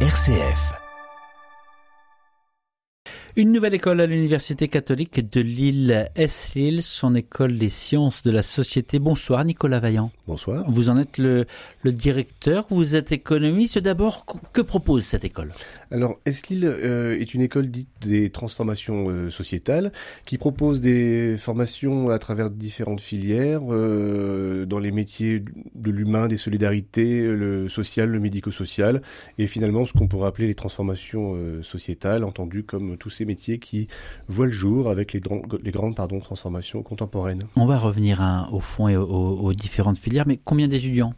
RCF. 0.00 0.85
Une 3.38 3.52
nouvelle 3.52 3.74
école 3.74 4.00
à 4.00 4.06
l'Université 4.06 4.66
catholique 4.68 5.30
de 5.30 5.42
Lille, 5.42 6.06
S-Lille, 6.14 6.82
son 6.82 7.14
école 7.14 7.58
des 7.58 7.68
sciences 7.68 8.22
de 8.22 8.30
la 8.30 8.40
société. 8.40 8.98
Bonsoir 8.98 9.44
Nicolas 9.44 9.78
Vaillant. 9.78 10.10
Bonsoir. 10.26 10.64
Vous 10.70 10.88
en 10.88 10.96
êtes 10.96 11.18
le, 11.18 11.44
le 11.82 11.92
directeur, 11.92 12.66
vous 12.70 12.96
êtes 12.96 13.12
économiste. 13.12 13.78
D'abord, 13.78 14.24
que 14.54 14.62
propose 14.62 15.04
cette 15.04 15.26
école? 15.26 15.52
Alors, 15.90 16.18
S-Lille 16.24 16.64
euh, 16.64 17.20
est 17.20 17.34
une 17.34 17.42
école 17.42 17.68
dite 17.68 17.90
des 18.00 18.30
transformations 18.30 19.10
euh, 19.10 19.28
sociétales 19.28 19.92
qui 20.24 20.38
propose 20.38 20.80
des 20.80 21.36
formations 21.36 22.08
à 22.08 22.18
travers 22.18 22.48
différentes 22.48 23.02
filières 23.02 23.60
euh, 23.68 24.64
dans 24.64 24.78
les 24.78 24.92
métiers 24.92 25.44
de 25.74 25.90
l'humain, 25.90 26.26
des 26.26 26.38
solidarités, 26.38 27.20
le 27.20 27.68
social, 27.68 28.08
le 28.08 28.18
médico-social 28.18 29.02
et 29.36 29.46
finalement 29.46 29.84
ce 29.84 29.92
qu'on 29.92 30.08
pourrait 30.08 30.28
appeler 30.28 30.46
les 30.46 30.54
transformations 30.54 31.62
sociétales, 31.62 32.24
entendues 32.24 32.64
comme 32.64 32.96
tous 32.96 33.10
ces 33.10 33.25
métiers 33.26 33.58
qui 33.58 33.88
voient 34.28 34.46
le 34.46 34.52
jour 34.52 34.88
avec 34.88 35.12
les, 35.12 35.20
les 35.62 35.70
grandes 35.70 35.94
pardon, 35.94 36.20
transformations 36.20 36.82
contemporaines. 36.82 37.42
On 37.56 37.66
va 37.66 37.78
revenir 37.78 38.22
hein, 38.22 38.48
au 38.52 38.60
fond 38.60 38.88
et 38.88 38.96
aux, 38.96 39.04
aux 39.04 39.52
différentes 39.52 39.98
filières, 39.98 40.26
mais 40.26 40.38
combien 40.42 40.68
d'étudiants? 40.68 41.14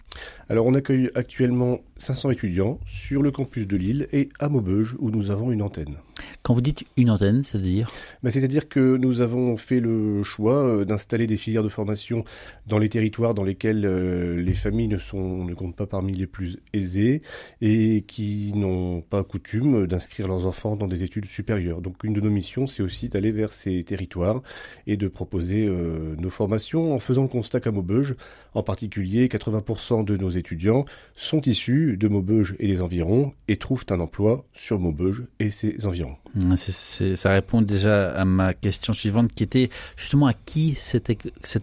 Alors 0.49 0.67
on 0.67 0.75
accueille 0.75 1.11
actuellement 1.15 1.79
500 1.97 2.31
étudiants 2.31 2.81
sur 2.87 3.23
le 3.23 3.31
campus 3.31 3.67
de 3.67 3.77
Lille 3.77 4.09
et 4.13 4.31
à 4.41 4.49
Maubeuge 4.49 4.97
où 4.99 5.11
nous 5.11 5.31
avons 5.31 5.53
une 5.53 5.63
antenne. 5.63 5.97
Quand 6.43 6.55
vous 6.55 6.61
dites 6.61 6.85
une 6.97 7.11
antenne, 7.11 7.45
c'est-à-dire 7.45 7.91
ben, 8.23 8.31
C'est-à-dire 8.31 8.69
que 8.69 8.97
nous 8.97 9.21
avons 9.21 9.57
fait 9.57 9.81
le 9.81 10.23
choix 10.23 10.55
euh, 10.55 10.85
d'installer 10.85 11.27
des 11.27 11.37
filières 11.37 11.63
de 11.63 11.69
formation 11.69 12.25
dans 12.67 12.79
les 12.79 12.89
territoires 12.89 13.35
dans 13.35 13.45
lesquels 13.45 13.85
euh, 13.85 14.41
les 14.41 14.55
familles 14.55 14.89
ne, 14.89 14.99
sont, 14.99 15.45
ne 15.45 15.55
comptent 15.55 15.77
pas 15.77 15.87
parmi 15.87 16.15
les 16.15 16.27
plus 16.27 16.59
aisées 16.73 17.23
et 17.61 18.05
qui 18.07 18.53
n'ont 18.55 19.01
pas 19.01 19.25
coutume 19.25 19.87
d'inscrire 19.87 20.29
leurs 20.29 20.47
enfants 20.47 20.77
dans 20.77 20.87
des 20.87 21.05
études 21.05 21.27
supérieures. 21.27 21.81
Donc 21.83 22.05
une 22.05 22.15
de 22.15 22.21
nos 22.21 22.31
missions, 22.31 22.67
c'est 22.67 22.83
aussi 22.83 23.09
d'aller 23.09 23.33
vers 23.33 23.53
ces 23.53 23.85
territoires 23.85 24.43
et 24.87 24.97
de 24.97 25.09
proposer 25.09 25.67
euh, 25.67 26.15
nos 26.19 26.31
formations 26.31 26.95
en 26.95 26.99
faisant 26.99 27.23
le 27.23 27.29
constat 27.29 27.61
qu'à 27.61 27.73
Maubeuge, 27.73 28.15
en 28.55 28.63
particulier, 28.63 29.29
80% 29.29 30.05
de 30.05 30.17
nos 30.17 30.31
étudiants 30.31 30.85
sont 31.15 31.41
issus 31.43 31.97
de 31.97 32.09
Maubeuge 32.09 32.57
et 32.59 32.69
des 32.69 32.81
environs 32.81 33.33
et 33.49 33.57
trouvent 33.57 33.85
un 33.91 34.01
emploi 34.01 34.47
sur 34.53 34.79
Maubeuge 34.79 35.25
et 35.41 35.51
ses 35.51 35.87
environs. 35.87 36.17
C'est, 36.57 37.17
ça 37.17 37.31
répond 37.31 37.63
déjà 37.63 38.11
à 38.11 38.25
ma 38.25 38.55
question 38.55 38.93
suivante 38.93 39.33
qui 39.33 39.43
était 39.43 39.71
justement 39.97 40.27
à 40.27 40.35
qui 40.35 40.75
cette, 40.75 41.11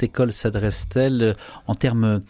école 0.04 0.34
s'adresse-t-elle? 0.34 1.36
En 1.68 1.76
termes 1.76 2.22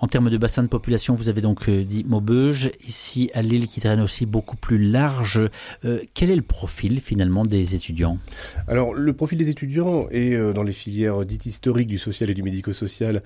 en 0.00 0.08
termes 0.08 0.30
de 0.30 0.36
bassin 0.36 0.64
de 0.64 0.68
population, 0.68 1.14
vous 1.14 1.28
avez 1.28 1.40
donc 1.42 1.70
dit 1.70 2.02
Maubeuge, 2.02 2.72
ici 2.84 3.30
à 3.34 3.42
Lille 3.42 3.68
qui 3.68 3.80
traîne 3.80 4.00
aussi 4.00 4.26
beaucoup 4.26 4.56
plus 4.56 4.78
large. 4.78 5.48
Euh, 5.84 6.00
quel 6.12 6.28
est 6.28 6.34
le 6.34 6.42
profil 6.42 7.00
finalement 7.00 7.46
des 7.46 7.76
étudiants? 7.76 8.18
Alors 8.66 8.94
le 8.94 9.12
profil 9.12 9.38
des 9.38 9.48
étudiants 9.48 10.08
est 10.10 10.34
euh, 10.34 10.52
dans 10.52 10.64
les 10.64 10.72
filières 10.72 11.24
dites 11.24 11.46
historiques 11.46 11.86
du 11.86 11.98
social 11.98 12.30
et 12.30 12.34
du 12.34 12.42
médico-social 12.42 13.22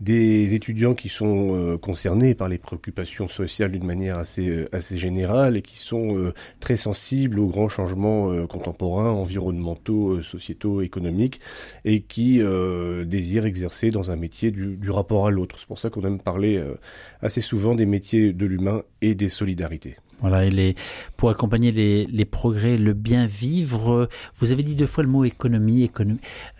des 0.00 0.54
étudiants 0.54 0.94
qui 0.94 1.08
sont 1.08 1.54
euh, 1.54 1.78
concernés 1.78 2.34
par 2.34 2.48
les 2.48 2.58
préoccupations 2.58 3.28
sociales 3.28 3.70
d'une 3.70 3.84
manière 3.84 4.18
assez, 4.18 4.48
euh, 4.48 4.68
assez 4.72 4.96
générale 4.96 5.56
et 5.56 5.62
qui 5.62 5.78
sont 5.78 6.16
euh, 6.16 6.32
très 6.58 6.76
sensibles 6.76 7.38
aux 7.38 7.48
grands 7.48 7.68
changements 7.68 8.09
contemporains, 8.48 9.10
environnementaux, 9.10 10.20
sociétaux, 10.22 10.80
économiques 10.80 11.40
et 11.84 12.02
qui 12.02 12.40
désirent 13.04 13.46
exercer 13.46 13.90
dans 13.90 14.10
un 14.10 14.16
métier 14.16 14.50
du, 14.50 14.90
rapport 14.90 15.26
à 15.26 15.30
l'autre. 15.30 15.56
C'est 15.58 15.66
pour 15.66 15.78
ça 15.78 15.90
qu'on 15.90 16.02
aime 16.02 16.20
parler 16.20 16.62
assez 17.22 17.40
souvent 17.40 17.74
des 17.74 17.86
métiers 17.86 18.32
de 18.32 18.46
l'humain 18.46 18.82
et 19.00 19.14
des 19.14 19.28
solidarités. 19.28 19.96
Voilà, 20.20 20.44
et 20.44 20.74
pour 21.16 21.30
accompagner 21.30 21.72
les, 21.72 22.24
progrès, 22.26 22.76
le 22.76 22.92
bien 22.92 23.26
vivre, 23.26 24.08
vous 24.36 24.52
avez 24.52 24.62
dit 24.62 24.76
deux 24.76 24.86
fois 24.86 25.02
le 25.02 25.08
mot 25.08 25.24
économie. 25.24 25.90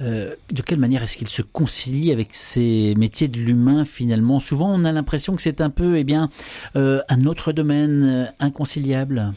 Euh, 0.01 0.35
de 0.51 0.63
quelle 0.63 0.79
manière 0.79 1.03
est-ce 1.03 1.17
qu'il 1.19 1.29
se 1.29 1.43
concilie 1.43 2.11
avec 2.11 2.29
ces 2.33 2.95
métiers 2.97 3.29
de 3.29 3.39
l'humain 3.39 3.85
finalement? 3.85 4.41
Souvent, 4.41 4.73
on 4.73 4.85
a 4.85 4.93
l'impression 4.93 5.37
que 5.37 5.43
c'est 5.43 5.61
un 5.61 5.69
peu, 5.69 5.99
eh 5.99 6.05
bien, 6.05 6.31
euh, 6.77 7.03
un 7.11 7.27
autre 7.27 7.53
domaine 7.53 8.03
euh, 8.03 8.25
inconciliable. 8.41 9.33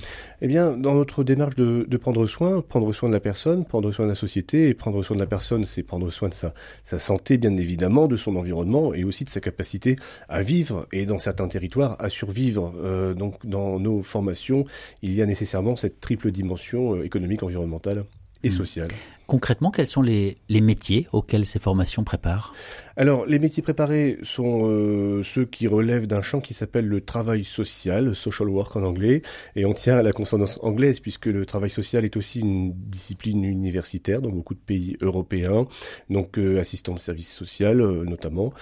Eh 0.46 0.48
bien, 0.48 0.76
dans 0.76 0.94
notre 0.94 1.24
démarche 1.24 1.56
de, 1.56 1.86
de, 1.88 1.98
prendre 1.98 2.28
soin, 2.28 2.59
prendre 2.59 2.92
soin 2.92 3.08
de 3.08 3.14
la 3.14 3.22
personne, 3.22 3.64
prendre 3.64 3.90
soin 3.92 4.04
de 4.04 4.09
la 4.09 4.16
société, 4.16 4.68
et 4.68 4.74
prendre 4.74 5.02
soin 5.02 5.16
de 5.16 5.22
la 5.22 5.26
personne, 5.26 5.64
c'est 5.64 5.84
prendre 5.84 6.09
soin 6.09 6.28
de 6.28 6.34
sa, 6.34 6.54
sa 6.84 6.98
santé, 6.98 7.38
bien 7.38 7.56
évidemment, 7.56 8.08
de 8.08 8.18
son 8.18 8.36
environnement, 8.36 8.94
et 8.94 9.06
aussi 9.06 9.24
de 9.24 9.30
sa 9.30 9.40
capacité 9.40 9.96
à 10.28 10.42
vivre, 10.42 10.86
et 10.92 11.06
dans 11.06 11.18
certains 11.18 11.48
territoires, 11.48 11.96
à 12.00 12.09
survivre. 12.09 12.74
Euh, 12.84 13.14
donc, 13.14 13.36
dans 13.46 13.80
nos 13.80 14.04
formation, 14.04 14.66
il 15.02 15.14
y 15.14 15.22
a 15.22 15.26
nécessairement 15.26 15.78
cette 15.78 16.02
triple 16.02 16.30
dimension 16.30 16.96
euh, 16.96 17.06
économique, 17.06 17.42
environnementale 17.42 18.04
et 18.44 18.50
sociale. 18.50 18.90
Concrètement, 19.28 19.72
quels 19.72 19.88
sont 19.88 20.02
les, 20.02 20.36
les 20.50 20.60
métiers 20.60 21.08
auxquels 21.14 21.46
ces 21.46 21.60
formations 21.60 22.04
préparent? 22.04 22.54
Alors, 22.96 23.26
les 23.26 23.40
métiers 23.40 23.64
préparés 23.64 24.20
sont 24.22 24.70
euh, 24.70 25.24
ceux 25.24 25.46
qui 25.46 25.68
relèvent 25.68 26.06
d'un 26.06 26.22
champ 26.22 26.42
qui 26.42 26.54
s'appelle 26.54 26.88
le 26.88 27.02
travail 27.02 27.44
social, 27.44 28.16
social 28.16 28.50
work 28.50 28.76
en 28.76 28.84
anglais, 28.84 29.24
et 29.56 29.66
on 29.66 29.74
tient 29.74 29.98
à 29.98 30.04
la 30.04 30.12
consonance 30.12 30.59
anglaise 30.62 31.00
puisque 31.00 31.26
le 31.26 31.46
travail 31.46 31.72
social 31.72 32.06
est 32.06 32.16
aussi 32.18 32.40
une 32.40 32.74
discipline 32.74 33.44
universitaire 33.46 34.22
dans 34.22 34.30
beaucoup 34.30 34.54
de 34.54 34.59
pays 34.59 34.96
européens, 35.02 35.68
donc 36.09 36.38
euh, 36.38 36.59
assistant 36.59 36.94
de 36.94 37.00
service 37.00 37.34
social 37.34 37.81
euh, 37.81 38.04
notamment, 38.06 38.54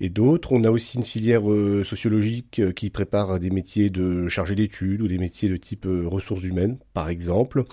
et 0.00 0.08
d'autres. 0.08 0.52
On 0.52 0.62
a 0.64 0.70
aussi 0.70 0.96
une 0.96 1.04
filière 1.04 1.50
euh, 1.50 1.84
sociologique 1.84 2.60
euh, 2.60 2.72
qui 2.72 2.90
prépare 2.90 3.38
des 3.38 3.50
métiers 3.50 3.90
de 3.90 4.28
chargé 4.28 4.54
d'études 4.54 5.02
ou 5.02 5.08
des 5.08 5.18
métiers 5.18 5.48
de 5.48 5.56
type 5.56 5.86
euh, 5.86 6.06
ressources 6.06 6.44
humaines, 6.44 6.78
par 6.94 7.08
exemple. 7.08 7.64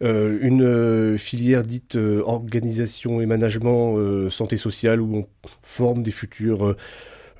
une 0.00 1.16
filière 1.18 1.64
dite 1.64 1.96
organisation 1.96 3.20
et 3.20 3.26
management 3.26 4.28
santé 4.30 4.56
sociale 4.56 5.00
où 5.00 5.16
on 5.16 5.26
forme 5.62 6.02
des 6.02 6.10
futurs 6.10 6.76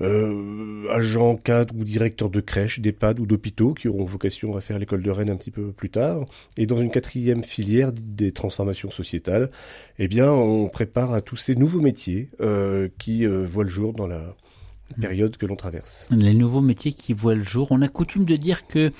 euh, 0.01 0.85
agents, 0.89 1.35
cadres 1.35 1.75
ou 1.77 1.83
directeurs 1.83 2.29
de 2.29 2.41
crèches, 2.41 2.79
d'EHPAD 2.79 3.19
ou 3.19 3.25
d'hôpitaux 3.25 3.73
qui 3.73 3.87
auront 3.87 4.05
vocation 4.05 4.55
à 4.57 4.61
faire 4.61 4.79
l'école 4.79 5.01
de 5.01 5.11
Rennes 5.11 5.29
un 5.29 5.35
petit 5.35 5.51
peu 5.51 5.71
plus 5.71 5.89
tard. 5.89 6.25
Et 6.57 6.65
dans 6.65 6.77
une 6.77 6.89
quatrième 6.89 7.43
filière 7.43 7.91
dite 7.91 8.15
des 8.15 8.31
transformations 8.31 8.91
sociétales, 8.91 9.49
eh 9.99 10.07
bien, 10.07 10.31
on 10.31 10.67
prépare 10.67 11.13
à 11.13 11.21
tous 11.21 11.37
ces 11.37 11.55
nouveaux 11.55 11.81
métiers 11.81 12.29
euh, 12.41 12.89
qui 12.97 13.25
euh, 13.25 13.45
voient 13.45 13.63
le 13.63 13.69
jour 13.69 13.93
dans 13.93 14.07
la 14.07 14.35
période 14.99 15.37
que 15.37 15.45
l'on 15.45 15.55
traverse. 15.55 16.07
Les 16.11 16.33
nouveaux 16.33 16.61
métiers 16.61 16.93
qui 16.93 17.13
voient 17.13 17.35
le 17.35 17.43
jour. 17.43 17.67
On 17.71 17.81
a 17.81 17.87
coutume 17.87 18.25
de 18.25 18.35
dire 18.35 18.65
que 18.67 18.91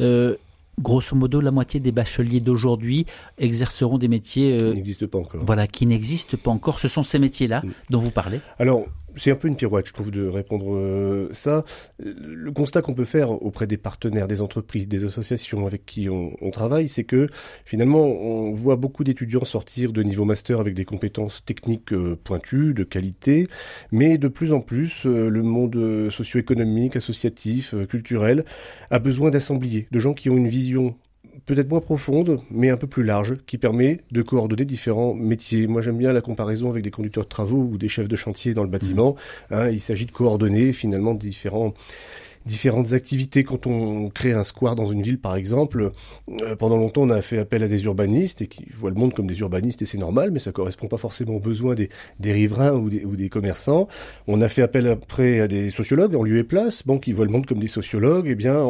euh, 0.00 0.36
grosso 0.80 1.14
modo, 1.16 1.40
la 1.40 1.50
moitié 1.50 1.80
des 1.80 1.92
bacheliers 1.92 2.40
d'aujourd'hui 2.40 3.06
exerceront 3.38 3.98
des 3.98 4.08
métiers 4.08 4.52
euh, 4.52 4.70
qui 4.70 4.76
n'existent 4.76 5.06
pas 5.06 5.18
encore. 5.18 5.44
Voilà, 5.44 5.66
qui 5.66 5.86
n'existent 5.86 6.36
pas 6.42 6.50
encore. 6.50 6.80
Ce 6.80 6.88
sont 6.88 7.02
ces 7.02 7.18
métiers-là 7.18 7.62
mmh. 7.64 7.70
dont 7.90 8.00
vous 8.00 8.10
parlez. 8.10 8.40
Alors, 8.58 8.86
c'est 9.16 9.30
un 9.30 9.36
peu 9.36 9.48
une 9.48 9.56
pirouette, 9.56 9.86
je 9.86 9.92
trouve, 9.92 10.10
de 10.10 10.26
répondre 10.26 10.74
euh, 10.74 11.28
ça. 11.32 11.64
Le 11.98 12.50
constat 12.52 12.82
qu'on 12.82 12.94
peut 12.94 13.04
faire 13.04 13.30
auprès 13.30 13.66
des 13.66 13.76
partenaires, 13.76 14.26
des 14.26 14.40
entreprises, 14.40 14.88
des 14.88 15.04
associations 15.04 15.66
avec 15.66 15.84
qui 15.84 16.08
on, 16.08 16.50
travaille, 16.50 16.88
c'est 16.88 17.04
que 17.04 17.26
finalement, 17.64 18.04
on 18.04 18.52
voit 18.52 18.76
beaucoup 18.76 19.04
d'étudiants 19.04 19.44
sortir 19.44 19.92
de 19.92 20.02
niveau 20.02 20.24
master 20.24 20.60
avec 20.60 20.74
des 20.74 20.84
compétences 20.84 21.44
techniques 21.44 21.92
euh, 21.92 22.18
pointues, 22.22 22.74
de 22.74 22.84
qualité, 22.84 23.46
mais 23.90 24.18
de 24.18 24.28
plus 24.28 24.52
en 24.52 24.60
plus, 24.60 25.06
euh, 25.06 25.28
le 25.28 25.42
monde 25.42 26.10
socio-économique, 26.10 26.96
associatif, 26.96 27.74
culturel 27.88 28.44
a 28.90 28.98
besoin 28.98 29.30
d'assembliers, 29.30 29.88
de 29.90 29.98
gens 29.98 30.14
qui 30.14 30.30
ont 30.30 30.36
une 30.36 30.48
vision 30.48 30.96
peut-être 31.46 31.68
moins 31.68 31.80
profonde, 31.80 32.40
mais 32.50 32.70
un 32.70 32.76
peu 32.76 32.86
plus 32.86 33.04
large, 33.04 33.36
qui 33.46 33.58
permet 33.58 34.00
de 34.10 34.22
coordonner 34.22 34.64
différents 34.64 35.14
métiers. 35.14 35.66
Moi, 35.66 35.82
j'aime 35.82 35.98
bien 35.98 36.12
la 36.12 36.20
comparaison 36.20 36.70
avec 36.70 36.84
des 36.84 36.90
conducteurs 36.90 37.24
de 37.24 37.28
travaux 37.28 37.68
ou 37.72 37.78
des 37.78 37.88
chefs 37.88 38.08
de 38.08 38.16
chantier 38.16 38.54
dans 38.54 38.62
le 38.62 38.68
bâtiment. 38.68 39.16
Mmh. 39.50 39.54
Hein, 39.54 39.70
il 39.70 39.80
s'agit 39.80 40.06
de 40.06 40.12
coordonner 40.12 40.72
finalement 40.72 41.14
différents 41.14 41.74
différentes 42.46 42.92
activités. 42.92 43.44
Quand 43.44 43.66
on 43.66 44.08
crée 44.08 44.32
un 44.32 44.44
square 44.44 44.76
dans 44.76 44.84
une 44.86 45.02
ville, 45.02 45.18
par 45.18 45.36
exemple, 45.36 45.92
euh, 46.42 46.56
pendant 46.56 46.76
longtemps, 46.76 47.02
on 47.02 47.10
a 47.10 47.20
fait 47.22 47.38
appel 47.38 47.62
à 47.62 47.68
des 47.68 47.84
urbanistes 47.84 48.42
et 48.42 48.46
qui 48.46 48.66
voient 48.76 48.90
le 48.90 48.96
monde 48.96 49.14
comme 49.14 49.26
des 49.26 49.38
urbanistes 49.40 49.82
et 49.82 49.84
c'est 49.84 49.98
normal, 49.98 50.30
mais 50.30 50.38
ça 50.38 50.52
correspond 50.52 50.88
pas 50.88 50.96
forcément 50.96 51.34
aux 51.34 51.40
besoins 51.40 51.74
des, 51.74 51.88
des 52.20 52.32
riverains 52.32 52.72
ou 52.72 52.90
des, 52.90 53.04
ou 53.04 53.16
des, 53.16 53.28
commerçants. 53.28 53.88
On 54.26 54.40
a 54.42 54.48
fait 54.48 54.62
appel 54.62 54.86
après 54.88 55.40
à 55.40 55.48
des 55.48 55.70
sociologues 55.70 56.14
en 56.14 56.22
lieu 56.22 56.38
et 56.38 56.44
place, 56.44 56.86
bon, 56.86 56.98
qui 56.98 57.12
voient 57.12 57.24
le 57.24 57.30
monde 57.32 57.46
comme 57.46 57.58
des 57.58 57.66
sociologues. 57.66 58.26
Eh 58.28 58.34
bien, 58.34 58.62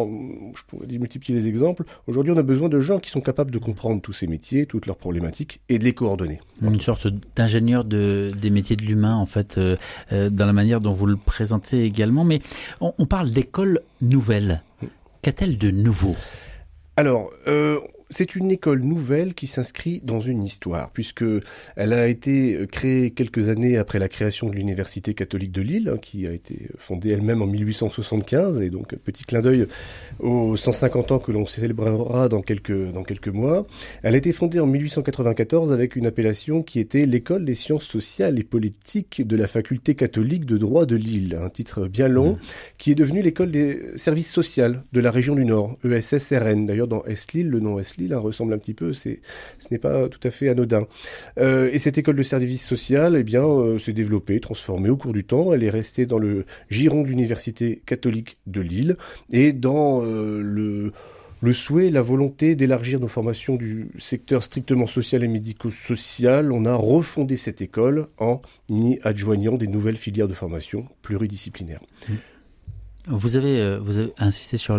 je 0.54 0.62
pourrais 0.66 0.86
multiplier 0.86 1.38
les 1.38 1.48
exemples. 1.48 1.84
Aujourd'hui, 2.06 2.32
on 2.32 2.36
a 2.36 2.42
besoin 2.42 2.68
de 2.68 2.80
gens 2.80 2.98
qui 2.98 3.10
sont 3.10 3.20
capables 3.20 3.50
de 3.50 3.58
comprendre 3.58 4.00
tous 4.00 4.12
ces 4.12 4.26
métiers, 4.26 4.66
toutes 4.66 4.86
leurs 4.86 4.96
problématiques 4.96 5.60
et 5.68 5.78
de 5.78 5.84
les 5.84 5.94
coordonner. 5.94 6.40
Une 6.62 6.80
sorte 6.80 7.08
d'ingénieur 7.36 7.84
de, 7.84 8.30
des 8.40 8.50
métiers 8.50 8.76
de 8.76 8.82
l'humain, 8.82 9.16
en 9.16 9.26
fait, 9.26 9.58
euh, 9.58 9.76
euh, 10.12 10.30
dans 10.30 10.46
la 10.46 10.52
manière 10.52 10.80
dont 10.80 10.92
vous 10.92 11.06
le 11.06 11.16
présentez 11.16 11.84
également. 11.84 12.24
Mais 12.24 12.40
on, 12.80 12.92
on 12.98 13.06
parle 13.06 13.30
d'école 13.30 13.61
nouvelle. 14.00 14.62
Qu'a-t-elle 15.22 15.58
de 15.58 15.70
nouveau? 15.70 16.16
Alors, 16.96 17.30
euh, 17.46 17.80
c'est 18.12 18.36
une 18.36 18.50
école 18.52 18.82
nouvelle 18.82 19.34
qui 19.34 19.48
s'inscrit 19.48 20.00
dans 20.04 20.20
une 20.20 20.44
histoire, 20.44 20.90
puisque 20.92 21.24
elle 21.74 21.92
a 21.92 22.06
été 22.06 22.66
créée 22.70 23.10
quelques 23.10 23.48
années 23.48 23.76
après 23.76 23.98
la 23.98 24.08
création 24.08 24.48
de 24.48 24.54
l'Université 24.54 25.14
catholique 25.14 25.50
de 25.50 25.62
Lille, 25.62 25.90
hein, 25.92 25.98
qui 26.00 26.28
a 26.28 26.32
été 26.32 26.68
fondée 26.78 27.10
elle-même 27.10 27.42
en 27.42 27.46
1875, 27.46 28.60
et 28.60 28.70
donc 28.70 28.94
petit 28.96 29.24
clin 29.24 29.40
d'œil 29.40 29.66
aux 30.20 30.56
150 30.56 31.12
ans 31.12 31.18
que 31.18 31.32
l'on 31.32 31.46
célébrera 31.46 32.28
dans 32.28 32.42
quelques, 32.42 32.92
dans 32.92 33.02
quelques 33.02 33.28
mois. 33.28 33.66
Elle 34.04 34.14
a 34.14 34.18
été 34.18 34.32
fondée 34.32 34.60
en 34.60 34.66
1894 34.66 35.72
avec 35.72 35.96
une 35.96 36.06
appellation 36.06 36.62
qui 36.62 36.78
était 36.78 37.04
l'École 37.04 37.44
des 37.44 37.54
sciences 37.54 37.84
sociales 37.84 38.38
et 38.38 38.44
politiques 38.44 39.26
de 39.26 39.36
la 39.36 39.48
faculté 39.48 39.96
catholique 39.96 40.44
de 40.44 40.56
droit 40.56 40.86
de 40.86 40.94
Lille, 40.96 41.38
un 41.42 41.48
titre 41.48 41.88
bien 41.88 42.08
long, 42.08 42.34
mmh. 42.34 42.38
qui 42.78 42.90
est 42.92 42.94
devenu 42.94 43.22
l'École 43.22 43.50
des 43.50 43.80
services 43.96 44.30
sociaux 44.30 44.52
de 44.92 45.00
la 45.00 45.10
région 45.10 45.34
du 45.34 45.44
Nord, 45.44 45.76
ESSRN. 45.84 46.66
D'ailleurs, 46.66 46.88
dans 46.88 47.04
Est-Lille, 47.04 47.48
le 47.48 47.60
nom 47.60 47.78
Est-Lille 47.78 48.01
hein, 48.10 48.18
ressemble 48.18 48.54
un 48.54 48.58
petit 48.58 48.74
peu, 48.74 48.92
c'est, 48.92 49.20
ce 49.58 49.68
n'est 49.70 49.78
pas 49.78 50.08
tout 50.08 50.20
à 50.26 50.30
fait 50.30 50.48
anodin. 50.48 50.86
Euh, 51.38 51.70
et 51.72 51.78
cette 51.78 51.98
école 51.98 52.16
de 52.16 52.22
service 52.22 52.66
social, 52.66 53.16
eh 53.16 53.22
bien, 53.22 53.44
euh, 53.44 53.78
s'est 53.78 53.92
développée, 53.92 54.40
transformée 54.40 54.88
au 54.88 54.96
cours 54.96 55.12
du 55.12 55.24
temps. 55.24 55.52
Elle 55.52 55.62
est 55.62 55.70
restée 55.70 56.06
dans 56.06 56.18
le 56.18 56.44
giron 56.70 57.02
de 57.02 57.08
l'Université 57.08 57.82
catholique 57.86 58.36
de 58.46 58.60
Lille 58.60 58.96
et 59.30 59.52
dans 59.52 60.04
euh, 60.04 60.40
le 60.42 60.92
le 61.42 61.52
souhait, 61.52 61.90
la 61.90 62.02
volonté 62.02 62.54
d'élargir 62.54 63.00
nos 63.00 63.08
formations 63.08 63.56
du 63.56 63.88
secteur 63.98 64.44
strictement 64.44 64.86
social 64.86 65.24
et 65.24 65.28
médico-social, 65.28 66.52
on 66.52 66.64
a 66.66 66.74
refondé 66.76 67.36
cette 67.36 67.60
école 67.60 68.06
en 68.18 68.40
y 68.68 69.00
adjoignant 69.02 69.56
des 69.56 69.66
nouvelles 69.66 69.96
filières 69.96 70.28
de 70.28 70.34
formation 70.34 70.86
pluridisciplinaires. 71.02 71.82
Mmh. 72.08 72.12
Vous 73.08 73.36
avez, 73.36 73.58
euh, 73.58 73.80
vous 73.80 73.98
avez 73.98 74.12
insisté 74.18 74.56
sur 74.56 74.78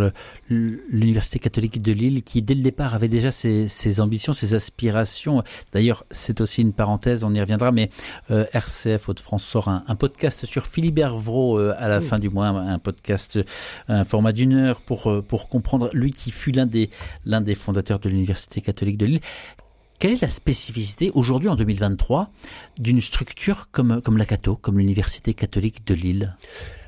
l'Université 0.50 1.40
catholique 1.40 1.82
de 1.82 1.92
Lille 1.92 2.24
qui, 2.24 2.42
dès 2.42 2.56
le 2.56 2.62
départ, 2.62 2.96
avait 2.96 3.10
déjà 3.10 3.32
ses, 3.32 3.68
ses 3.68 4.00
ambitions, 4.00 4.32
ses 4.32 4.56
aspirations. 4.56 5.44
D'ailleurs, 5.74 6.06
c'est 6.10 6.40
aussi 6.40 6.62
une 6.62 6.72
parenthèse, 6.72 7.26
on 7.26 7.34
y 7.34 7.42
reviendra, 7.42 7.74
mais 7.74 7.90
euh, 8.32 8.46
RCF 8.54 9.10
Hauts-de-France 9.10 9.44
sort 9.44 9.68
un, 9.68 9.84
un, 9.88 9.96
podcast 9.96 10.46
sur 10.46 10.66
Philibert 10.68 11.18
Vraud 11.18 11.60
euh, 11.60 11.76
à 11.78 11.90
la 11.90 12.00
fin 12.00 12.18
du 12.18 12.30
mois, 12.30 12.48
un 12.48 12.80
podcast, 12.80 13.40
un 13.90 14.06
format 14.06 14.32
d'une 14.32 14.54
heure 14.54 14.80
pour, 14.80 15.24
pour 15.28 15.50
comprendre, 15.50 15.90
lui 15.92 16.14
qui 16.14 16.32
fut 16.32 16.52
l'un 16.52 16.66
des, 16.66 16.90
l'un 17.26 17.42
des 17.42 17.56
fondateurs 17.56 18.00
de 18.00 18.08
l'Université 18.08 18.62
catholique 18.62 18.98
de 18.98 19.06
Lille. 19.06 19.20
Quelle 20.00 20.14
est 20.14 20.22
la 20.22 20.30
spécificité 20.30 21.12
aujourd'hui, 21.14 21.50
en 21.50 21.56
2023, 21.56 22.32
d'une 22.78 23.02
structure 23.02 23.70
comme, 23.72 24.02
comme 24.02 24.18
la 24.18 24.26
Cato, 24.26 24.56
comme 24.56 24.78
l'Université 24.78 25.34
catholique 25.34 25.86
de 25.86 25.94
Lille? 25.94 26.36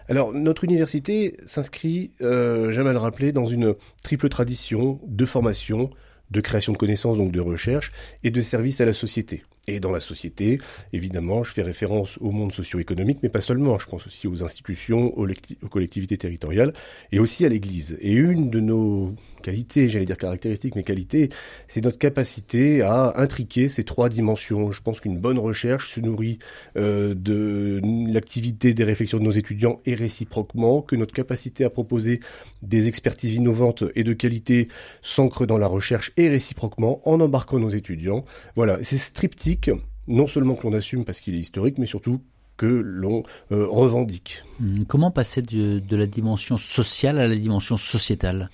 Alors, 0.07 0.33
notre 0.33 0.63
université 0.63 1.37
s'inscrit, 1.45 2.11
euh, 2.21 2.71
j'aime 2.71 2.87
à 2.87 2.93
le 2.93 2.99
rappeler, 2.99 3.31
dans 3.31 3.45
une 3.45 3.75
triple 4.03 4.29
tradition 4.29 4.99
de 5.05 5.25
formation, 5.25 5.89
de 6.31 6.41
création 6.41 6.73
de 6.73 6.77
connaissances, 6.77 7.17
donc 7.17 7.31
de 7.31 7.39
recherche, 7.39 7.91
et 8.23 8.31
de 8.31 8.41
service 8.41 8.81
à 8.81 8.85
la 8.85 8.93
société. 8.93 9.43
Et 9.67 9.79
dans 9.79 9.91
la 9.91 9.99
société, 9.99 10.59
évidemment, 10.93 11.43
je 11.43 11.51
fais 11.51 11.63
référence 11.63 12.17
au 12.19 12.31
monde 12.31 12.51
socio-économique, 12.51 13.19
mais 13.23 13.29
pas 13.29 13.41
seulement. 13.41 13.79
Je 13.79 13.87
pense 13.87 14.05
aussi 14.05 14.27
aux 14.27 14.43
institutions, 14.43 15.17
aux, 15.17 15.27
collectivités 15.69 16.17
territoriales, 16.17 16.73
et 17.11 17.19
aussi 17.19 17.45
à 17.45 17.49
l'Église. 17.49 17.97
Et 17.99 18.13
une 18.13 18.49
de 18.49 18.59
nos 18.59 19.13
qualités, 19.41 19.89
j'allais 19.89 20.05
dire 20.05 20.17
caractéristiques, 20.17 20.75
mais 20.75 20.83
qualités, 20.83 21.29
c'est 21.67 21.83
notre 21.83 21.97
capacité 21.97 22.81
à 22.81 23.13
intriquer 23.15 23.69
ces 23.69 23.83
trois 23.83 24.09
dimensions. 24.09 24.71
Je 24.71 24.81
pense 24.81 24.99
qu'une 24.99 25.19
bonne 25.19 25.39
recherche 25.39 25.91
se 25.91 25.99
nourrit 25.99 26.39
euh, 26.77 27.13
de 27.15 27.81
l'activité 28.11 28.73
des 28.73 28.83
réflexions 28.83 29.19
de 29.19 29.23
nos 29.23 29.31
étudiants 29.31 29.81
et 29.85 29.95
réciproquement, 29.95 30.81
que 30.81 30.95
notre 30.95 31.13
capacité 31.13 31.63
à 31.63 31.69
proposer 31.69 32.19
des 32.61 32.87
expertises 32.87 33.33
innovantes 33.33 33.83
et 33.95 34.03
de 34.03 34.13
qualité 34.13 34.67
s'ancre 35.01 35.45
dans 35.45 35.57
la 35.57 35.67
recherche 35.67 36.11
et 36.17 36.29
réciproquement 36.29 37.01
en 37.07 37.19
embarquant 37.19 37.59
nos 37.59 37.69
étudiants. 37.69 38.25
Voilà, 38.55 38.79
c'est 38.81 38.97
striptique, 38.97 39.54
non 40.07 40.27
seulement 40.27 40.55
que 40.55 40.67
l'on 40.67 40.73
assume 40.73 41.05
parce 41.05 41.19
qu'il 41.19 41.35
est 41.35 41.39
historique, 41.39 41.77
mais 41.77 41.85
surtout 41.85 42.21
que 42.57 42.65
l'on 42.65 43.23
euh, 43.51 43.67
revendique. 43.67 44.43
Hum, 44.61 44.85
comment 44.85 45.11
passer 45.11 45.41
de, 45.41 45.79
de, 45.79 45.95
la 45.97 46.07
dimension 46.07 46.57
sociale 46.57 47.19
à 47.19 47.27
la 47.27 47.35
dimension 47.35 47.75
sociétale? 47.75 48.49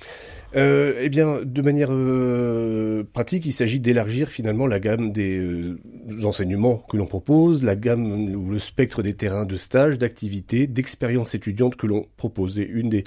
Euh, 0.56 1.00
Eh 1.00 1.10
bien, 1.10 1.42
de 1.44 1.62
manière 1.62 1.90
euh, 1.92 3.04
pratique, 3.14 3.46
il 3.46 3.54
s'agit 3.54 3.80
d'élargir 3.80 4.30
finalement 4.30 4.68
la 4.68 4.80
gamme 4.80 5.12
des 5.12 5.38
euh, 5.38 5.80
enseignements 6.24 6.78
que 6.90 6.98
l'on 6.98 7.06
propose, 7.06 7.64
la 7.64 7.76
gamme 7.76 8.36
ou 8.36 8.50
le 8.50 8.60
spectre 8.60 9.02
des 9.02 9.14
terrains 9.14 9.46
de 9.46 9.56
stage, 9.56 9.98
d'activités, 9.98 10.68
d'expériences 10.68 11.36
étudiantes 11.36 11.76
que 11.76 11.88
l'on 11.88 12.08
propose. 12.18 12.60
Et 12.60 12.68
une 12.68 12.90
des 12.90 13.04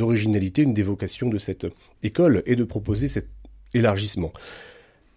originalités, 0.00 0.62
une 0.62 0.74
des 0.74 0.82
vocations 0.82 1.28
de 1.28 1.38
cette 1.38 1.66
école 2.02 2.42
est 2.46 2.56
de 2.56 2.64
proposer 2.64 3.08
cet 3.08 3.28
élargissement. 3.74 4.32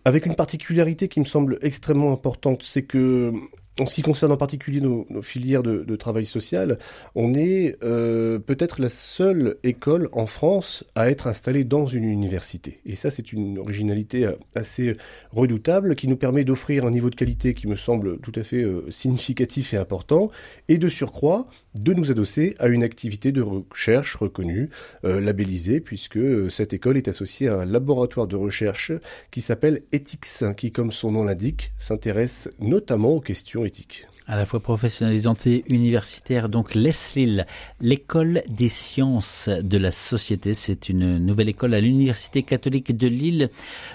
Avec 0.07 0.27
une 0.27 0.35
particularité 0.35 1.07
qui 1.07 1.19
me 1.19 1.25
semble 1.25 1.57
extrêmement 1.63 2.13
importante, 2.13 2.61
c'est 2.61 2.83
que 2.83 3.33
en 3.79 3.85
ce 3.85 3.95
qui 3.95 4.03
concerne 4.03 4.31
en 4.31 4.37
particulier 4.37 4.79
nos, 4.79 5.05
filières 5.21 5.63
de, 5.63 5.95
travail 5.95 6.25
social, 6.25 6.77
on 7.13 7.33
est 7.33 7.75
euh, 7.83 8.39
peut-être 8.39 8.81
la 8.81 8.89
seule 8.89 9.57
école 9.63 10.09
en 10.13 10.27
France 10.27 10.85
à 10.95 11.09
être 11.09 11.27
installée 11.27 11.63
dans 11.63 11.85
une 11.85 12.03
université. 12.03 12.79
Et 12.85 12.95
ça, 12.95 13.11
c'est 13.11 13.33
une 13.33 13.57
originalité 13.57 14.25
euh, 14.25 14.33
assez 14.55 14.95
redoutable 15.31 15.95
qui 15.95 16.07
nous 16.07 16.17
permet 16.17 16.43
d'offrir 16.43 16.85
un 16.85 16.91
niveau 16.91 17.09
de 17.09 17.15
qualité 17.15 17.53
qui 17.53 17.67
me 17.67 17.75
semble 17.75 18.19
tout 18.19 18.31
à 18.35 18.43
fait 18.43 18.61
euh, 18.61 18.89
significatif 18.91 19.73
et 19.73 19.77
important, 19.77 20.29
et 20.69 20.77
de 20.77 20.87
surcroît 20.87 21.47
de 21.75 21.93
nous 21.93 22.11
adosser 22.11 22.55
à 22.59 22.67
une 22.67 22.83
activité 22.83 23.31
de 23.31 23.41
recherche 23.41 24.15
reconnue, 24.15 24.69
labellisée, 25.03 25.79
puisque 25.79 26.19
cette 26.49 26.73
école 26.73 26.97
est 26.97 27.07
associée 27.07 27.47
à 27.47 27.61
un 27.61 27.65
laboratoire 27.65 28.27
de 28.27 28.35
recherche 28.35 28.91
qui 29.31 29.41
s'appelle 29.41 29.83
Ethics, 29.91 30.43
qui, 30.57 30.71
comme 30.71 30.91
son 30.91 31.11
nom 31.11 31.23
l'indique, 31.23 31.71
s'intéresse 31.77 32.49
notamment 32.59 33.09
aux 33.09 33.21
questions 33.21 33.65
éthique. 33.65 34.07
À 34.27 34.35
la 34.35 34.45
fois 34.47 34.59
professionnalisante 34.59 35.45
et 35.45 35.63
universitaire, 35.67 36.49
donc 36.49 36.73
l'ESLIL, 36.73 37.45
l'école 37.79 38.41
des 38.49 38.69
sciences 38.69 39.49
de 39.49 39.77
la 39.77 39.91
société. 39.91 40.55
C'est 40.55 40.89
une 40.89 41.19
nouvelle 41.19 41.49
école 41.49 41.75
à 41.75 41.81
l'Université 41.81 42.41
catholique 42.41 42.97
de 42.97 43.07
Lille, 43.07 43.49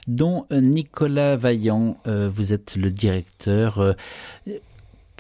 dont 0.06 0.46
Nicolas 0.52 1.36
Vaillant, 1.36 1.96
euh, 2.06 2.30
vous 2.32 2.52
êtes 2.52 2.76
le 2.76 2.90
directeur. 2.92 3.80
Euh, 3.80 3.92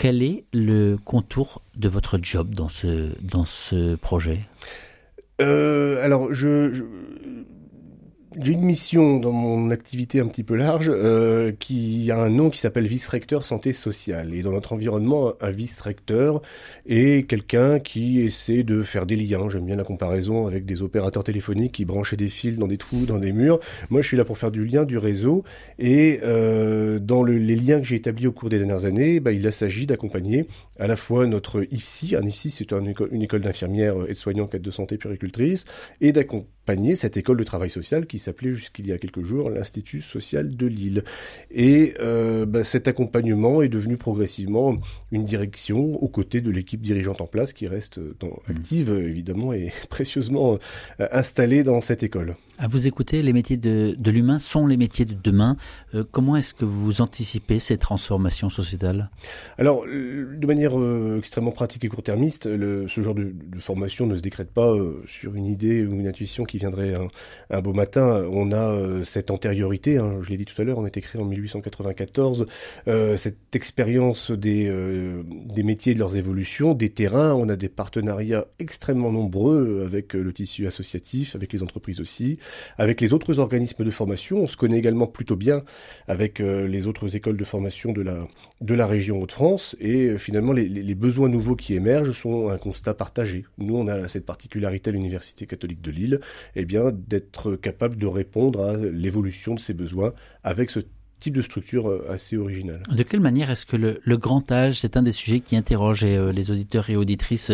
quel 0.00 0.22
est 0.22 0.44
le 0.54 0.96
contour 0.96 1.60
de 1.76 1.86
votre 1.86 2.18
job 2.22 2.54
dans 2.54 2.70
ce, 2.70 3.10
dans 3.20 3.44
ce 3.44 3.96
projet? 3.96 4.40
Euh, 5.42 6.02
Alors, 6.02 6.32
je 6.32 6.86
j'ai 8.38 8.52
une 8.52 8.62
mission 8.62 9.18
dans 9.18 9.32
mon 9.32 9.70
activité 9.70 10.20
un 10.20 10.26
petit 10.26 10.44
peu 10.44 10.54
large 10.54 10.88
euh, 10.88 11.50
qui 11.58 12.10
a 12.12 12.18
un 12.18 12.30
nom 12.30 12.48
qui 12.48 12.60
s'appelle 12.60 12.86
vice-recteur 12.86 13.44
santé 13.44 13.72
sociale. 13.72 14.32
Et 14.34 14.42
dans 14.42 14.52
notre 14.52 14.72
environnement, 14.72 15.32
un 15.40 15.50
vice-recteur 15.50 16.40
est 16.86 17.28
quelqu'un 17.28 17.80
qui 17.80 18.20
essaie 18.20 18.62
de 18.62 18.82
faire 18.82 19.06
des 19.06 19.16
liens. 19.16 19.48
J'aime 19.48 19.66
bien 19.66 19.74
la 19.74 19.82
comparaison 19.82 20.46
avec 20.46 20.64
des 20.64 20.82
opérateurs 20.82 21.24
téléphoniques 21.24 21.72
qui 21.72 21.84
branchaient 21.84 22.16
des 22.16 22.28
fils 22.28 22.56
dans 22.56 22.68
des 22.68 22.78
trous, 22.78 23.04
dans 23.04 23.18
des 23.18 23.32
murs. 23.32 23.58
Moi, 23.88 24.00
je 24.00 24.06
suis 24.06 24.16
là 24.16 24.24
pour 24.24 24.38
faire 24.38 24.52
du 24.52 24.64
lien, 24.64 24.84
du 24.84 24.96
réseau. 24.96 25.42
Et 25.80 26.20
euh, 26.22 27.00
dans 27.00 27.24
le, 27.24 27.36
les 27.36 27.56
liens 27.56 27.80
que 27.80 27.86
j'ai 27.86 27.96
établis 27.96 28.28
au 28.28 28.32
cours 28.32 28.48
des 28.48 28.58
dernières 28.58 28.84
années, 28.84 29.18
bah, 29.18 29.32
il 29.32 29.50
s'agit 29.52 29.86
d'accompagner 29.86 30.46
à 30.78 30.86
la 30.86 30.94
fois 30.94 31.26
notre 31.26 31.66
IFSI. 31.72 32.14
Un 32.14 32.22
IFSI, 32.22 32.50
c'est 32.50 32.72
une 32.72 32.86
école, 32.86 33.08
une 33.10 33.22
école 33.22 33.40
d'infirmières 33.40 33.96
et 34.06 34.12
de 34.12 34.14
soignants, 34.14 34.46
quête 34.46 34.62
de 34.62 34.70
santé, 34.70 34.98
puricultrice, 34.98 35.64
et 36.00 36.12
d'accompagner 36.12 36.94
cette 36.94 37.16
école 37.16 37.36
de 37.36 37.44
travail 37.44 37.70
social 37.70 38.06
qui 38.06 38.19
s'appelait 38.20 38.52
jusqu'il 38.52 38.86
y 38.86 38.92
a 38.92 38.98
quelques 38.98 39.22
jours 39.22 39.50
l'Institut 39.50 40.02
social 40.02 40.56
de 40.56 40.66
Lille. 40.66 41.04
Et 41.50 41.94
euh, 42.00 42.46
bah, 42.46 42.64
cet 42.64 42.88
accompagnement 42.88 43.62
est 43.62 43.68
devenu 43.68 43.96
progressivement 43.96 44.76
une 45.12 45.24
direction 45.24 46.02
aux 46.02 46.08
côtés 46.08 46.40
de 46.40 46.50
l'équipe 46.50 46.80
dirigeante 46.80 47.20
en 47.20 47.26
place 47.26 47.52
qui 47.52 47.66
reste 47.66 48.00
dans, 48.20 48.28
mmh. 48.28 48.50
active 48.50 48.90
évidemment 48.90 49.52
et 49.52 49.72
précieusement 49.90 50.58
euh, 51.00 51.08
installée 51.12 51.64
dans 51.64 51.80
cette 51.80 52.02
école. 52.02 52.36
À 52.58 52.68
vous 52.68 52.86
écouter, 52.86 53.22
les 53.22 53.32
métiers 53.32 53.56
de, 53.56 53.96
de 53.98 54.10
l'humain 54.10 54.38
sont 54.38 54.66
les 54.66 54.76
métiers 54.76 55.06
de 55.06 55.14
demain. 55.14 55.56
Euh, 55.94 56.04
comment 56.10 56.36
est-ce 56.36 56.54
que 56.54 56.64
vous 56.64 57.00
anticipez 57.00 57.58
ces 57.58 57.78
transformations 57.78 58.50
sociétales? 58.50 59.10
Alors, 59.58 59.84
de 59.86 60.46
manière 60.46 60.72
extrêmement 61.18 61.52
pratique 61.52 61.84
et 61.84 61.88
court-termiste, 61.88 62.44
ce 62.44 63.00
genre 63.00 63.14
de, 63.14 63.32
de, 63.34 63.58
formation 63.58 64.06
ne 64.06 64.16
se 64.16 64.20
décrète 64.20 64.50
pas 64.50 64.74
sur 65.06 65.34
une 65.34 65.46
idée 65.46 65.86
ou 65.86 65.94
une 65.94 66.06
intuition 66.06 66.44
qui 66.44 66.58
viendrait 66.58 66.94
un, 66.94 67.08
un 67.50 67.60
beau 67.60 67.72
matin 67.72 68.09
on 68.10 68.52
a 68.52 68.56
euh, 68.56 69.04
cette 69.04 69.30
antériorité, 69.30 69.98
hein, 69.98 70.18
je 70.22 70.30
l'ai 70.30 70.36
dit 70.36 70.44
tout 70.44 70.60
à 70.60 70.64
l'heure, 70.64 70.78
on 70.78 70.86
été 70.86 71.00
créé 71.00 71.20
en 71.20 71.24
1894, 71.24 72.46
euh, 72.88 73.16
cette 73.16 73.54
expérience 73.54 74.30
des, 74.30 74.66
euh, 74.66 75.22
des 75.26 75.62
métiers 75.62 75.94
de 75.94 75.98
leurs 75.98 76.16
évolutions, 76.16 76.74
des 76.74 76.90
terrains, 76.90 77.34
on 77.34 77.48
a 77.48 77.56
des 77.56 77.68
partenariats 77.68 78.46
extrêmement 78.58 79.12
nombreux 79.12 79.84
avec 79.84 80.14
le 80.14 80.32
tissu 80.32 80.66
associatif, 80.66 81.34
avec 81.34 81.52
les 81.52 81.62
entreprises 81.62 82.00
aussi, 82.00 82.38
avec 82.78 83.00
les 83.00 83.12
autres 83.12 83.38
organismes 83.38 83.84
de 83.84 83.90
formation, 83.90 84.38
on 84.38 84.46
se 84.46 84.56
connaît 84.56 84.78
également 84.78 85.06
plutôt 85.06 85.36
bien 85.36 85.62
avec 86.08 86.38
les 86.40 86.86
autres 86.86 87.16
écoles 87.16 87.36
de 87.36 87.44
formation 87.44 87.92
de 87.92 88.02
la, 88.72 88.86
région 88.86 89.20
Hauts-de-France, 89.20 89.76
et 89.80 90.18
finalement 90.18 90.52
les, 90.52 90.68
les, 90.68 90.94
besoins 90.94 91.28
nouveaux 91.28 91.56
qui 91.56 91.74
émergent 91.74 92.12
sont 92.12 92.48
un 92.48 92.58
constat 92.58 92.94
partagé. 92.94 93.44
Nous, 93.58 93.76
on 93.76 93.86
a 93.88 94.08
cette 94.08 94.26
particularité 94.26 94.90
à 94.90 94.92
l'Université 94.92 95.46
catholique 95.46 95.80
de 95.80 95.90
Lille, 95.90 96.20
eh 96.56 96.64
bien 96.64 96.90
d'être 96.92 97.56
capable 97.56 97.96
de 98.00 98.06
répondre 98.06 98.62
à 98.62 98.76
l'évolution 98.76 99.54
de 99.54 99.60
ces 99.60 99.74
besoins 99.74 100.12
avec 100.42 100.70
ce 100.70 100.80
type 101.20 101.36
de 101.36 101.42
structure 101.42 101.88
euh, 101.88 102.10
assez 102.10 102.36
originale. 102.36 102.82
De 102.90 103.02
quelle 103.04 103.20
manière 103.20 103.50
est-ce 103.50 103.66
que 103.66 103.76
le, 103.76 104.16
grand 104.16 104.50
âge, 104.50 104.80
c'est 104.80 104.96
un 104.96 105.02
des 105.02 105.12
sujets 105.12 105.40
qui 105.40 105.54
interroge 105.54 106.04
euh, 106.04 106.32
les 106.32 106.50
auditeurs 106.50 106.90
et 106.90 106.96
auditrices, 106.96 107.52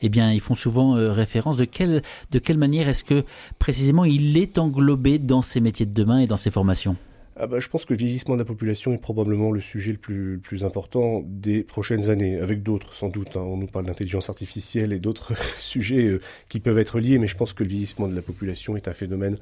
eh 0.00 0.08
bien, 0.08 0.32
ils 0.32 0.40
font 0.40 0.56
souvent 0.56 0.96
euh, 0.96 1.12
référence. 1.12 1.56
De 1.56 1.64
quelle, 1.64 2.02
de 2.30 2.38
quelle 2.38 2.58
manière 2.58 2.88
est-ce 2.88 3.04
que 3.04 3.22
précisément 3.58 4.04
il 4.04 4.36
est 4.38 4.58
englobé 4.58 5.18
dans 5.18 5.42
ces 5.42 5.60
métiers 5.60 5.86
de 5.86 5.92
demain 5.92 6.18
et 6.18 6.26
dans 6.26 6.36
ces 6.36 6.50
formations? 6.50 6.96
Ah 7.34 7.46
bah, 7.46 7.60
je 7.60 7.68
pense 7.68 7.86
que 7.86 7.94
le 7.94 7.98
vieillissement 7.98 8.34
de 8.34 8.40
la 8.40 8.44
population 8.44 8.92
est 8.92 8.98
probablement 8.98 9.52
le 9.52 9.60
sujet 9.60 9.92
le 9.92 9.98
plus, 9.98 10.38
plus 10.38 10.64
important 10.64 11.22
des 11.24 11.62
prochaines 11.62 12.10
années, 12.10 12.38
avec 12.38 12.62
d'autres 12.62 12.92
sans 12.92 13.08
doute. 13.08 13.36
Hein. 13.36 13.40
On 13.40 13.56
nous 13.56 13.66
parle 13.66 13.86
d'intelligence 13.86 14.28
artificielle 14.28 14.92
et 14.92 14.98
d'autres 14.98 15.32
sujets 15.56 16.18
qui 16.50 16.60
peuvent 16.60 16.78
être 16.78 17.00
liés, 17.00 17.18
mais 17.18 17.26
je 17.26 17.36
pense 17.36 17.54
que 17.54 17.62
le 17.62 17.70
vieillissement 17.70 18.06
de 18.06 18.14
la 18.14 18.22
population 18.22 18.76
est 18.76 18.86
un 18.86 18.92
phénomène 18.92 19.36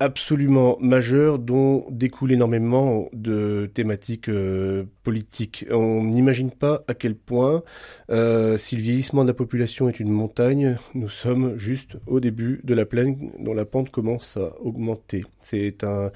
absolument 0.00 0.78
majeur 0.80 1.38
dont 1.38 1.86
découle 1.90 2.32
énormément 2.32 3.08
de 3.12 3.70
thématiques 3.72 4.28
euh, 4.28 4.84
politiques. 5.04 5.66
On 5.70 6.02
n'imagine 6.02 6.50
pas 6.50 6.82
à 6.88 6.94
quel 6.94 7.14
point, 7.14 7.62
euh, 8.10 8.56
si 8.56 8.76
le 8.76 8.82
vieillissement 8.82 9.22
de 9.22 9.28
la 9.28 9.34
population 9.34 9.88
est 9.88 10.00
une 10.00 10.10
montagne, 10.10 10.78
nous 10.94 11.10
sommes 11.10 11.56
juste 11.58 11.98
au 12.06 12.18
début 12.18 12.60
de 12.64 12.74
la 12.74 12.86
plaine 12.86 13.30
dont 13.38 13.54
la 13.54 13.66
pente 13.66 13.90
commence 13.90 14.38
à 14.38 14.58
augmenter. 14.60 15.24
C'est 15.38 15.84
un 15.84 16.10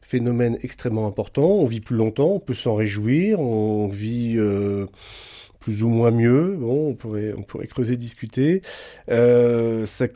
phénomène 0.00 0.58
extrêmement 0.62 1.06
important. 1.06 1.46
On 1.46 1.66
vit 1.66 1.80
plus 1.80 1.96
longtemps, 1.96 2.30
on 2.30 2.40
peut 2.40 2.54
s'en 2.54 2.74
réjouir, 2.74 3.38
on 3.38 3.88
vit... 3.88 4.34
Euh, 4.38 4.86
plus 5.60 5.82
ou 5.82 5.88
moins 5.88 6.10
mieux. 6.10 6.56
Bon, 6.56 6.90
on 6.90 6.94
pourrait, 6.94 7.34
on 7.36 7.42
pourrait 7.42 7.66
creuser, 7.66 7.96
discuter. 7.96 8.62
Euh, 9.10 9.84
ça 9.86 10.06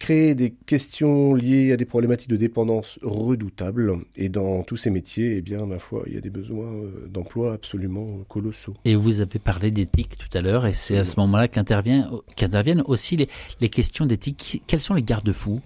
créer 0.00 0.34
des 0.34 0.50
questions 0.50 1.34
liées 1.34 1.72
à 1.72 1.76
des 1.76 1.84
problématiques 1.84 2.30
de 2.30 2.36
dépendance 2.36 2.98
redoutables. 3.02 3.98
Et 4.16 4.28
dans 4.28 4.64
tous 4.64 4.76
ces 4.76 4.90
métiers, 4.90 5.36
eh 5.36 5.42
bien, 5.42 5.66
ma 5.66 5.78
foi, 5.78 6.02
il 6.06 6.14
y 6.14 6.16
a 6.16 6.20
des 6.20 6.30
besoins 6.30 6.72
euh, 6.72 7.06
d'emploi 7.08 7.52
absolument 7.52 8.24
colossaux. 8.28 8.74
Et 8.84 8.96
vous 8.96 9.20
avez 9.20 9.38
parlé 9.38 9.70
d'éthique 9.70 10.16
tout 10.18 10.36
à 10.36 10.40
l'heure, 10.40 10.66
et 10.66 10.72
c'est 10.72 10.96
à 10.96 11.04
ce 11.04 11.20
moment-là 11.20 11.46
qu'interviennent 11.46 12.82
aussi 12.86 13.16
les, 13.16 13.28
les 13.60 13.68
questions 13.68 14.06
d'éthique. 14.06 14.62
Quels 14.66 14.80
sont 14.80 14.94
les 14.94 15.04
garde-fous 15.04 15.60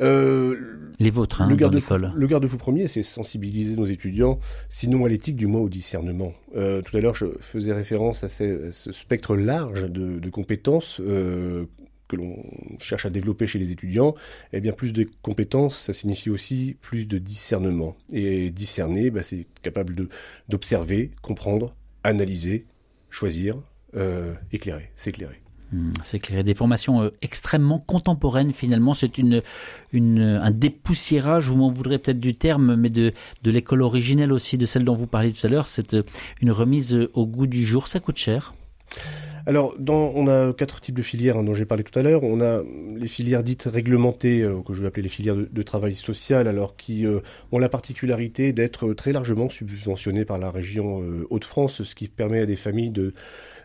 euh, 0.00 0.56
les 0.98 1.10
vôtres, 1.10 1.42
hein, 1.42 1.48
le 1.48 1.56
garde-fou, 1.56 2.56
premier, 2.56 2.88
c'est 2.88 3.02
sensibiliser 3.02 3.76
nos 3.76 3.84
étudiants, 3.84 4.38
sinon 4.70 5.04
à 5.04 5.10
l'éthique, 5.10 5.36
du 5.36 5.46
moins 5.46 5.60
au 5.60 5.68
discernement. 5.68 6.32
Euh, 6.56 6.80
tout 6.80 6.96
à 6.96 7.00
l'heure, 7.00 7.14
je 7.14 7.26
faisais 7.40 7.74
référence 7.74 8.24
à, 8.24 8.28
ce 8.28 8.70
spectre 8.70 9.36
large 9.36 9.90
de, 9.90 10.18
de 10.18 10.30
compétences 10.30 11.00
euh, 11.00 11.66
que 12.10 12.16
l'on 12.16 12.42
cherche 12.80 13.06
à 13.06 13.10
développer 13.10 13.46
chez 13.46 13.58
les 13.58 13.70
étudiants, 13.70 14.14
eh 14.52 14.60
bien 14.60 14.72
plus 14.72 14.92
de 14.92 15.08
compétences, 15.22 15.78
ça 15.78 15.92
signifie 15.92 16.28
aussi 16.28 16.76
plus 16.80 17.06
de 17.06 17.18
discernement. 17.18 17.96
Et 18.12 18.50
discerner, 18.50 19.10
bah, 19.10 19.22
c'est 19.22 19.46
capable 19.62 20.08
d'observer, 20.48 21.12
comprendre, 21.22 21.74
analyser, 22.02 22.66
choisir, 23.10 23.56
euh, 23.96 24.34
éclairer, 24.52 24.90
s'éclairer. 24.96 25.40
Hmm, 25.72 25.92
s'éclairer 26.02 26.42
des 26.42 26.54
formations 26.54 27.02
euh, 27.02 27.10
extrêmement 27.22 27.78
contemporaines 27.78 28.52
finalement. 28.52 28.92
C'est 28.92 29.18
une, 29.18 29.42
un 29.92 30.50
dépoussiérage, 30.50 31.48
vous 31.48 31.56
m'en 31.56 31.70
voudrez 31.70 31.98
peut-être 31.98 32.18
du 32.18 32.34
terme, 32.34 32.74
mais 32.74 32.90
de, 32.90 33.12
de 33.44 33.50
l'école 33.52 33.82
originelle 33.82 34.32
aussi, 34.32 34.58
de 34.58 34.66
celle 34.66 34.82
dont 34.82 34.96
vous 34.96 35.06
parliez 35.06 35.32
tout 35.32 35.46
à 35.46 35.50
l'heure. 35.50 35.68
C'est 35.68 35.94
euh, 35.94 36.02
une 36.40 36.50
remise 36.50 37.08
au 37.14 37.24
goût 37.24 37.46
du 37.46 37.64
jour. 37.64 37.86
Ça 37.86 38.00
coûte 38.00 38.18
cher 38.18 38.54
alors, 39.46 39.74
dans, 39.78 40.12
on 40.14 40.28
a 40.28 40.52
quatre 40.52 40.80
types 40.80 40.96
de 40.96 41.02
filières 41.02 41.36
hein, 41.36 41.44
dont 41.44 41.54
j'ai 41.54 41.64
parlé 41.64 41.84
tout 41.84 41.98
à 41.98 42.02
l'heure. 42.02 42.22
On 42.24 42.40
a 42.40 42.62
les 42.96 43.06
filières 43.06 43.42
dites 43.42 43.68
réglementées, 43.72 44.42
euh, 44.42 44.60
que 44.62 44.74
je 44.74 44.82
vais 44.82 44.88
appeler 44.88 45.02
les 45.02 45.08
filières 45.08 45.36
de, 45.36 45.62
travail 45.62 45.94
social, 45.94 46.48
alors 46.48 46.76
qui 46.76 47.06
euh, 47.06 47.20
ont 47.52 47.58
la 47.58 47.68
particularité 47.68 48.52
d'être 48.52 48.92
très 48.94 49.12
largement 49.12 49.48
subventionnées 49.48 50.24
par 50.24 50.38
la 50.38 50.50
région 50.50 51.02
euh, 51.02 51.26
Hauts-de-France, 51.30 51.82
ce 51.82 51.94
qui 51.94 52.08
permet 52.08 52.40
à 52.40 52.46
des 52.46 52.56
familles 52.56 52.90
de 52.90 53.12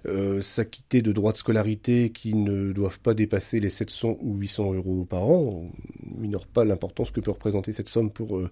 euh, 0.08 0.42
s'acquitter 0.42 1.02
de 1.02 1.12
droits 1.12 1.32
de 1.32 1.38
scolarité 1.38 2.12
qui 2.12 2.34
ne 2.34 2.74
doivent 2.74 3.00
pas 3.00 3.14
dépasser 3.14 3.60
les 3.60 3.70
700 3.70 4.18
ou 4.22 4.36
800 4.38 4.74
euros 4.74 5.06
par 5.06 5.24
an. 5.24 5.72
On 6.06 6.20
minore 6.20 6.48
pas 6.48 6.64
l'importance 6.66 7.12
que 7.12 7.20
peut 7.20 7.32
représenter 7.32 7.74
cette 7.74 7.88
somme 7.88 8.12
pour, 8.12 8.38
euh, 8.38 8.50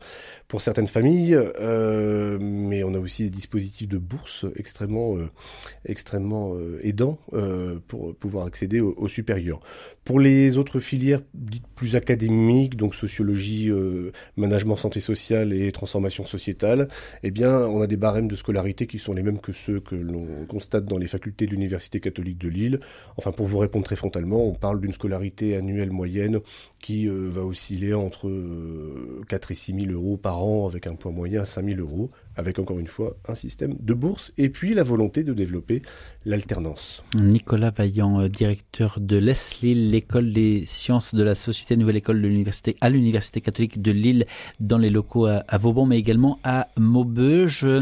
certaines 0.60 0.88
familles, 0.88 1.36
euh, 1.36 2.38
mais 2.40 2.84
on 2.84 2.94
a 2.94 3.00
aussi 3.00 3.24
des 3.24 3.30
dispositifs 3.30 3.88
de 3.88 3.98
bourse 3.98 4.46
extrêmement, 4.56 5.18
extrêmement 5.86 6.56
aidants 6.82 7.18
pour 7.88 8.16
pouvoir 8.16 8.46
accéder 8.46 8.80
au, 8.80 8.94
au, 8.96 9.08
supérieur. 9.08 9.60
Pour 10.04 10.20
les 10.20 10.58
autres 10.58 10.80
filières 10.80 11.22
dites 11.34 11.68
plus 11.76 11.96
académiques, 11.96 12.76
donc 12.76 12.96
sociologie, 12.96 13.72
management 14.38 14.76
santé 14.76 15.00
sociale 15.00 15.54
et 15.54 15.72
transformation 15.72 16.26
sociétale, 16.26 16.88
eh 17.24 17.32
bien, 17.32 17.58
on 17.60 17.82
a 17.82 17.88
des 17.88 17.98
barèmes 17.98 18.28
de 18.28 18.36
scolarité 18.36 18.88
qui 18.88 19.00
sont 19.00 19.14
les 19.14 19.24
mêmes 19.24 19.40
que 19.40 19.52
ceux 19.52 19.80
que 19.80 19.96
l'on 19.96 20.46
constate 20.48 20.86
dans 20.86 20.98
les 20.98 21.08
facultés 21.08 21.46
de 21.46 21.52
l'Université 21.52 22.00
catholique 22.00 22.38
de 22.38 22.50
Lille. 22.50 22.80
Enfin, 23.18 23.32
pour 23.32 23.46
vous 23.46 23.58
répondre 23.58 23.86
très 23.86 23.96
frontalement, 23.96 24.46
on 24.46 24.54
parle 24.54 24.82
d'une 24.82 24.94
scolarité 24.94 25.56
annuelle 25.56 25.92
moyenne 25.92 26.40
qui 26.80 27.08
euh, 27.08 27.30
va 27.30 27.44
osciller 27.44 27.94
entre 27.94 28.30
4 29.28 29.48
euh, 29.48 29.52
et 29.52 29.54
6 29.54 29.86
000 29.86 29.92
euros 29.92 30.18
par 30.18 30.44
an, 30.44 30.68
avec 30.68 30.88
un 30.88 30.96
poids 30.96 31.12
moyen 31.12 31.42
à 31.42 31.46
5 31.46 31.66
000 31.66 31.80
euros 31.80 32.12
avec 32.36 32.60
encore 32.60 32.80
une 32.80 32.88
fois 32.88 33.18
un 33.28 33.36
système 33.36 33.76
de 33.80 33.94
bourse 33.94 34.32
et 34.38 34.50
puis 34.50 34.74
la 34.74 34.84
volonté 34.84 35.24
de 35.24 35.34
développer 35.34 35.82
l'alternance. 36.26 37.04
Nicolas 37.20 37.72
Vaillant, 37.72 38.22
euh, 38.22 38.30
directeur 38.30 39.00
de 39.00 39.18
Leslie, 39.18 39.76
l'école 39.76 40.34
des 40.34 40.64
sciences 40.66 41.16
de 41.16 41.24
la 41.24 41.36
société 41.36 41.76
Nouvelle 41.76 41.98
École 41.98 42.22
de 42.22 42.28
l'université 42.28 42.76
à 42.82 42.90
l'université 42.90 43.42
catholique 43.42 43.82
de 43.82 43.92
Lille 43.92 44.26
dans 44.60 44.78
les 44.78 44.90
locaux 44.90 45.26
à, 45.26 45.58
Vauban 45.58 45.86
mais 45.86 45.98
également 45.98 46.40
à 46.44 46.68
Maubeuge. 46.78 47.64
Euh, 47.66 47.82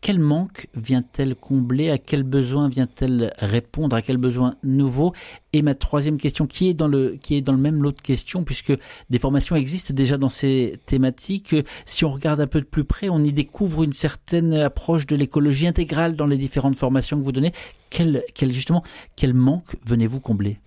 quel 0.00 0.18
manque 0.18 0.68
vient-elle 0.74 1.34
combler? 1.34 1.90
À 1.90 1.98
quel 1.98 2.22
besoin 2.22 2.68
vient-elle 2.68 3.32
répondre? 3.38 3.96
À 3.96 4.02
quel 4.02 4.16
besoin 4.16 4.54
nouveau? 4.62 5.12
Et 5.54 5.62
ma 5.62 5.74
troisième 5.74 6.18
question, 6.18 6.48
qui 6.48 6.68
est 6.68 6.74
dans 6.74 6.88
le, 6.88 7.16
qui 7.16 7.36
est 7.36 7.40
dans 7.40 7.52
le 7.52 7.58
même 7.58 7.80
lot 7.80 7.92
de 7.92 8.00
questions, 8.00 8.42
puisque 8.42 8.72
des 9.08 9.18
formations 9.20 9.54
existent 9.54 9.94
déjà 9.94 10.18
dans 10.18 10.28
ces 10.28 10.80
thématiques. 10.84 11.54
Si 11.86 12.04
on 12.04 12.08
regarde 12.08 12.40
un 12.40 12.48
peu 12.48 12.60
de 12.60 12.66
plus 12.66 12.82
près, 12.82 13.08
on 13.08 13.20
y 13.20 13.32
découvre 13.32 13.84
une 13.84 13.92
certaine 13.92 14.52
approche 14.54 15.06
de 15.06 15.14
l'écologie 15.14 15.68
intégrale 15.68 16.16
dans 16.16 16.26
les 16.26 16.38
différentes 16.38 16.74
formations 16.74 17.20
que 17.20 17.24
vous 17.24 17.30
donnez. 17.30 17.52
Quel, 17.88 18.24
quel 18.34 18.52
justement, 18.52 18.82
quel 19.14 19.32
manque 19.32 19.76
venez-vous 19.86 20.18
combler? 20.18 20.58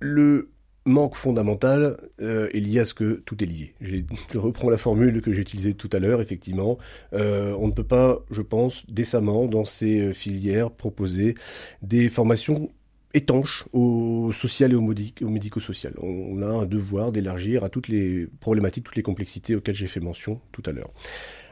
Le 0.00 0.50
manque 0.84 1.14
fondamental 1.14 1.96
euh, 2.20 2.50
est 2.52 2.60
lié 2.60 2.80
à 2.80 2.84
ce 2.84 2.92
que 2.92 3.22
tout 3.24 3.42
est 3.42 3.46
lié. 3.46 3.74
Je 3.80 4.38
reprends 4.38 4.68
la 4.68 4.76
formule 4.76 5.22
que 5.22 5.32
j'ai 5.32 5.40
utilisée 5.40 5.72
tout 5.72 5.88
à 5.90 6.00
l'heure, 6.00 6.20
effectivement. 6.20 6.76
Euh, 7.14 7.56
on 7.58 7.68
ne 7.68 7.72
peut 7.72 7.82
pas, 7.84 8.18
je 8.30 8.42
pense, 8.42 8.84
décemment, 8.90 9.46
dans 9.46 9.64
ces 9.64 10.12
filières, 10.12 10.70
proposer 10.70 11.34
des 11.80 12.10
formations 12.10 12.70
étanche 13.14 13.64
au 13.72 14.30
social 14.32 14.72
et 14.72 14.74
au, 14.74 14.80
médico-social. 15.28 15.94
On 16.00 16.42
a 16.42 16.46
un 16.46 16.66
devoir 16.66 17.12
d'élargir 17.12 17.64
à 17.64 17.68
toutes 17.68 17.88
les 17.88 18.26
problématiques, 18.40 18.84
toutes 18.84 18.96
les 18.96 19.02
complexités 19.02 19.54
auxquelles 19.54 19.74
j'ai 19.74 19.86
fait 19.86 20.00
mention 20.00 20.40
tout 20.52 20.62
à 20.66 20.72
l'heure. 20.72 20.90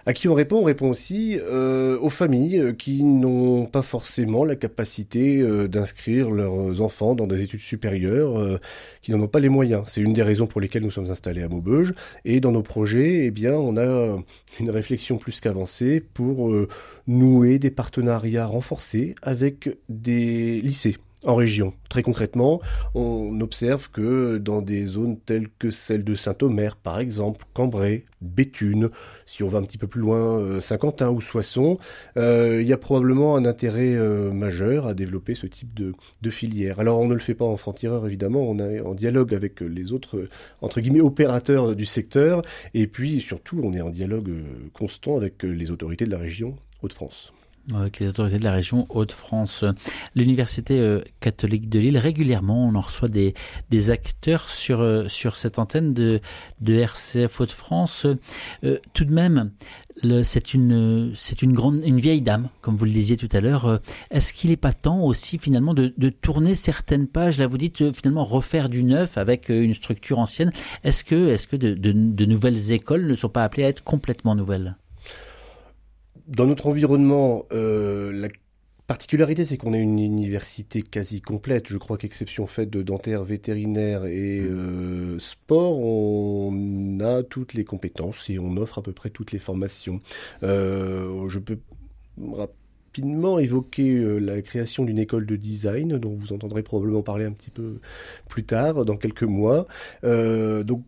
À 0.07 0.15
qui 0.15 0.29
on 0.29 0.35
répond? 0.35 0.61
On 0.61 0.65
répond 0.65 0.89
aussi 0.89 1.39
euh, 1.39 1.99
aux 2.01 2.09
familles 2.09 2.75
qui 2.79 3.05
n'ont 3.05 3.67
pas 3.67 3.83
forcément 3.83 4.45
la 4.45 4.57
capacité 4.57 5.41
euh, 5.41 5.69
d'inscrire 5.69 6.31
leurs 6.31 6.81
enfants 6.81 7.15
dans 7.15 7.27
des 7.27 7.43
études 7.43 7.61
supérieures, 7.61 8.39
euh, 8.39 8.59
qui 9.03 9.13
n'en 9.13 9.21
ont 9.21 9.29
pas 9.29 9.41
les 9.41 9.51
moyens. 9.51 9.83
C'est 9.87 10.01
une 10.01 10.15
des 10.15 10.23
raisons 10.23 10.47
pour 10.47 10.63
lesquelles 10.63 10.83
nous 10.83 10.91
sommes 10.91 11.11
installés 11.11 11.43
à 11.43 11.49
Maubeuge. 11.49 11.93
Et 12.25 12.41
dans 12.41 12.53
nos 12.53 12.63
projets, 12.63 13.27
eh 13.27 13.31
bien, 13.31 13.53
on 13.53 13.77
a 13.77 14.19
une 14.59 14.71
réflexion 14.71 15.19
plus 15.19 15.41
qu'avancée 15.41 16.01
pour 16.01 16.51
nouer 17.07 17.59
des 17.59 17.71
partenariats 17.71 18.47
renforcés 18.47 19.15
avec 19.23 19.69
des 19.89 20.63
lycées 20.63 20.97
en 21.25 21.35
région. 21.35 21.75
Très 21.89 22.03
concrètement, 22.03 22.61
on 22.95 23.41
observe 23.41 23.91
que 23.91 24.39
dans 24.39 24.63
des 24.63 24.87
zones 24.87 25.19
telles 25.19 25.49
que 25.59 25.71
celle 25.71 26.05
de 26.05 26.15
Saint-Omer, 26.15 26.77
par 26.77 26.99
exemple, 26.99 27.45
Cambrai, 27.53 28.05
Béthune, 28.21 28.91
si 29.27 29.43
on 29.43 29.49
va 29.49 29.59
un 29.59 29.63
petit 29.63 29.79
peu 29.79 29.87
plus 29.87 30.01
loin, 30.01 30.39
euh, 30.39 30.61
Saint-Quentin 30.61 31.11
ou 31.11 31.21
Soissons, 31.21 31.79
euh, 32.17 32.63
il 32.63 32.69
y 32.69 32.73
a 32.73 32.79
probablement 32.79 33.37
un 33.37 33.45
intérêt 33.45 33.95
euh, 33.95 34.31
majeur 34.31 34.87
à 34.87 34.95
développer 34.95 35.35
ce 35.35 35.47
type 35.47 35.75
de, 35.75 35.95
filière. 36.31 36.79
Alors 36.79 37.01
on 37.01 37.09
ne 37.09 37.15
le 37.15 37.21
fait 37.21 37.35
pas 37.35 37.45
en 37.45 37.57
franc-tireur, 37.57 38.07
évidemment, 38.07 38.43
on 38.43 38.59
est 38.61 38.81
en 38.81 38.95
dialogue 38.95 39.35
avec 39.35 39.61
les 39.61 39.93
autres, 39.93 40.29
entre 40.63 40.81
guillemets, 40.81 41.01
opérateurs 41.01 41.75
du 41.75 41.85
secteur, 41.85 42.43
et 42.73 42.87
puis 42.87 43.21
surtout 43.21 43.61
on 43.65 43.73
est 43.73 43.81
en 43.81 43.91
dialogue 43.91 44.31
constant 44.73 45.17
avec 45.17 45.43
les 45.43 45.73
autorités 45.73 46.05
de 46.05 46.11
la 46.11 46.19
région 46.19 46.55
Hauts-de-France. 46.83 47.33
Avec 47.75 48.01
les 48.01 48.09
autorités 48.09 48.39
de 48.39 48.45
la 48.45 48.53
région 48.53 48.87
Hauts-de-France. 48.91 49.65
L'Université 50.15 50.79
euh, 50.79 51.03
catholique 51.21 51.69
de 51.69 51.79
Lille, 51.79 51.99
régulièrement, 51.99 52.67
on 52.67 52.75
en 52.75 52.81
reçoit 52.81 53.09
des, 53.09 53.35
des 53.71 53.91
acteurs 53.91 54.51
sur, 54.51 54.81
euh, 54.81 55.09
sur 55.09 55.37
cette 55.37 55.59
antenne 55.59 55.95
de, 55.95 56.21
de 56.61 56.75
RCF 56.75 57.41
Hauts-de-France. 57.41 58.07
Euh, 58.65 58.79
tout 58.95 59.05
de 59.05 59.13
même, 59.13 59.51
c'est 60.23 60.55
une, 60.55 61.15
une 61.43 61.83
une 61.85 61.99
vieille 61.99 62.23
dame, 62.23 62.49
comme 62.63 62.77
vous 62.77 62.87
le 62.87 62.91
disiez 62.91 63.17
tout 63.17 63.29
à 63.33 63.41
l'heure. 63.41 63.81
Est-ce 64.11 64.33
qu'il 64.33 64.51
n'est 64.51 64.57
pas 64.57 64.73
temps 64.73 65.01
aussi 65.01 65.39
finalement 65.39 65.75
de, 65.75 65.93
de, 65.97 66.09
tourner 66.09 66.55
certaines 66.55 67.07
pages? 67.07 67.39
Là, 67.39 67.47
vous 67.47 67.59
dites 67.59 67.93
finalement 67.93 68.25
refaire 68.25 68.71
du 68.71 68.83
neuf 68.83 69.19
avec 69.19 69.51
une 69.51 69.75
structure 69.75 70.19
ancienne. 70.19 70.53
Est-ce 70.85 71.05
que, 71.05 71.29
est-ce 71.29 71.47
que 71.47 71.57
de, 71.57 71.75
de, 71.75 71.93
de 71.93 72.25
nouvelles 72.25 72.73
écoles 72.73 73.07
ne 73.07 73.15
sont 73.15 73.29
pas 73.29 73.45
appelées 73.45 73.65
à 73.65 73.69
être 73.69 73.85
complètement 73.85 74.35
nouvelles? 74.35 74.77
Dans 76.31 76.47
notre 76.47 76.69
environnement, 76.69 77.45
euh, 77.53 78.13
la 78.13 78.29
particularité, 78.87 79.45
c'est 79.45 79.57
qu'on 79.57 79.73
a 79.73 79.79
une 79.79 79.99
université 79.99 80.81
quasi 80.81 81.21
complète. 81.21 81.69
Je 81.69 81.77
crois 81.77 81.99
qu'exception 81.99 82.47
faite 82.47 82.71
de 82.71 82.83
dentaire, 82.83 83.25
vétérinaire 83.25 84.07
et 84.07 84.41
euh, 84.41 85.19
sport, 85.19 85.79
on 85.81 86.99
a 87.01 87.25
toutes 87.25 87.55
les 87.55 87.65
compétences 87.65 88.31
et 88.31 88.39
on 88.39 88.57
offre 88.57 88.79
à 88.79 88.83
peu 88.83 88.93
près 88.93 89.11
toutes 89.11 89.33
les 89.33 89.39
formations. 89.41 90.01
Euh, 90.45 91.29
je 91.29 91.41
peux 91.41 91.59
rapidement 92.33 93.39
évoquer 93.41 94.21
la 94.21 94.41
création 94.43 94.85
d'une 94.85 94.99
école 94.99 95.27
de 95.27 95.37
design, 95.37 95.99
dont 95.99 96.15
vous 96.15 96.33
entendrez 96.33 96.63
probablement 96.63 97.03
parler 97.03 97.25
un 97.25 97.33
petit 97.33 97.51
peu 97.51 97.81
plus 98.29 98.45
tard, 98.45 98.85
dans 98.85 98.97
quelques 98.97 99.23
mois. 99.25 99.67
Donc 100.03 100.85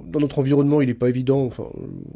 dans 0.00 0.20
notre 0.20 0.38
environnement, 0.38 0.80
il 0.80 0.88
n'est 0.88 0.94
pas 0.94 1.08
évident, 1.08 1.44
enfin, 1.44 1.68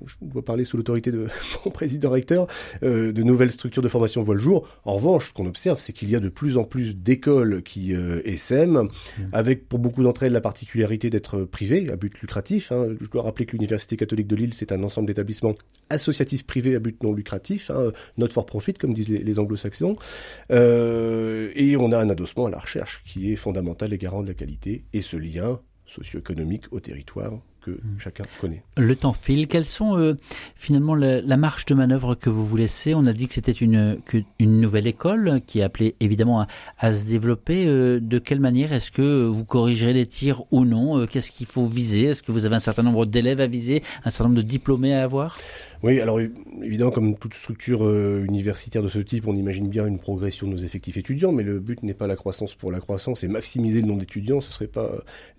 je 0.07 0.17
dois 0.23 0.45
parler 0.45 0.65
sous 0.65 0.77
l'autorité 0.77 1.11
de 1.11 1.27
mon 1.65 1.71
président-recteur, 1.71 2.47
euh, 2.83 3.13
de 3.13 3.23
nouvelles 3.23 3.53
structures 3.53 3.83
de 3.83 3.89
formation 3.89 4.23
voient 4.23 4.35
le 4.35 4.41
jour. 4.41 4.69
En 4.85 4.95
revanche, 4.95 5.29
ce 5.29 5.33
qu'on 5.33 5.47
observe, 5.47 5.79
c'est 5.79 5.93
qu'il 5.93 6.11
y 6.11 6.17
a 6.17 6.21
de 6.21 6.29
plus 6.29 6.57
en 6.57 6.65
plus 6.65 6.97
d'écoles 6.97 7.63
qui 7.63 7.95
euh, 7.95 8.21
mmh. 8.25 8.89
avec 9.33 9.69
pour 9.69 9.79
beaucoup 9.79 10.03
d'entre 10.03 10.23
elles 10.23 10.33
la 10.33 10.41
particularité 10.41 11.11
d'être 11.11 11.45
privées, 11.45 11.91
à 11.91 11.97
but 11.97 12.21
lucratif. 12.21 12.73
Hein. 12.73 12.89
Je 13.01 13.09
dois 13.09 13.23
rappeler 13.23 13.47
que 13.47 13.53
l'Université 13.53 13.97
catholique 13.97 14.27
de 14.27 14.37
Lille, 14.37 14.55
c'est 14.55 14.73
un 14.73 14.83
ensemble 14.83 15.09
d'établissements 15.09 15.55
associatifs 15.91 16.47
privés 16.47 16.75
à 16.77 16.79
but 16.79 17.03
non 17.03 17.13
lucratif, 17.13 17.71
hein, 17.71 17.93
not 18.19 18.29
for 18.29 18.47
profit, 18.47 18.75
comme 18.75 18.95
disent 18.95 19.09
les, 19.09 19.19
les 19.19 19.39
anglo-saxons. 19.39 19.97
Euh, 20.51 21.51
et 21.55 21.77
on 21.77 21.93
a 21.93 21.99
un 21.99 22.11
adossement 22.11 22.47
à 22.47 22.51
la 22.51 22.59
recherche 22.59 23.03
qui 23.05 23.33
est 23.33 23.37
fondamental 23.37 23.93
et 23.93 23.99
garant 23.99 24.23
de 24.23 24.29
la 24.29 24.35
qualité, 24.35 24.85
et 24.93 25.01
ce 25.01 25.17
lien 25.17 25.61
socio-économique 25.87 26.65
au 26.73 26.81
territoire 26.81 27.33
que 27.67 27.81
chacun 27.99 28.25
connaît. 28.41 28.63
Le 28.77 28.95
temps 28.95 29.13
file. 29.13 29.49
Quelles 29.49 29.65
sont 29.65 29.99
euh, 29.99 30.15
finalement 30.55 30.95
la, 30.95 31.37
marche 31.37 31.67
de 31.67 31.75
manœuvre 31.75 32.15
que 32.15 32.31
vous 32.31 32.47
vous 32.47 32.57
laissez? 32.57 32.95
On 32.95 33.05
a 33.07 33.13
dit 33.13 33.27
que 33.27 33.35
c'était 33.35 33.53
une, 33.53 33.99
une 34.39 34.61
nouvelle 34.61 34.87
école 34.87 35.41
qui 35.47 35.59
est 35.59 35.63
appelée 35.63 35.97
évidemment 36.01 36.47
à, 36.79 36.93
se 36.93 37.07
développer. 37.07 37.67
Euh, 37.67 37.99
de 38.01 38.19
quelle 38.19 38.41
manière 38.41 38.73
est-ce 38.73 38.91
que 38.91 39.27
vous 39.27 39.45
corrigerez 39.45 39.93
les 39.93 40.07
tirs 40.07 40.45
ou 40.53 40.65
non? 40.65 40.99
Euh, 40.99 41.07
Qu'est-ce 41.07 41.33
qu'il 41.33 41.47
faut 41.47 41.67
viser? 41.67 42.05
Est-ce 42.05 42.23
que 42.23 42.33
vous 42.33 42.47
avez 42.47 42.57
un 42.57 42.61
certain 42.61 42.83
nombre 42.83 43.05
d'élèves 43.05 43.41
à 43.41 43.47
viser? 43.47 43.83
Un 44.05 44.11
certain 44.11 44.25
nombre 44.25 44.43
de 44.43 44.47
diplômés 44.47 44.95
à 44.95 45.03
avoir? 45.03 45.39
Oui, 45.83 46.01
alors 46.01 46.21
évidemment, 46.21 46.91
comme 46.91 47.17
toute 47.17 47.35
structure 47.35 47.85
euh, 47.85 48.25
universitaire 48.25 48.83
de 48.83 48.89
ce 48.89 48.99
type, 48.99 49.27
on 49.27 49.37
imagine 49.37 49.69
bien 49.69 49.87
une 49.87 49.99
progression 49.99 50.47
de 50.47 50.53
nos 50.53 50.59
effectifs 50.59 50.97
étudiants, 50.97 51.33
mais 51.33 51.43
le 51.43 51.61
but 51.61 51.83
n'est 51.83 51.95
pas 51.95 52.07
la 52.07 52.17
croissance 52.17 52.55
pour 52.55 52.73
la 52.73 52.81
croissance, 52.81 53.25
et 53.25 53.29
maximiser 53.29 53.81
le 53.81 53.87
nombre 53.87 54.01
d'étudiants, 54.01 54.41
ce 54.41 54.53
serait 54.53 54.67
pas 54.67 54.91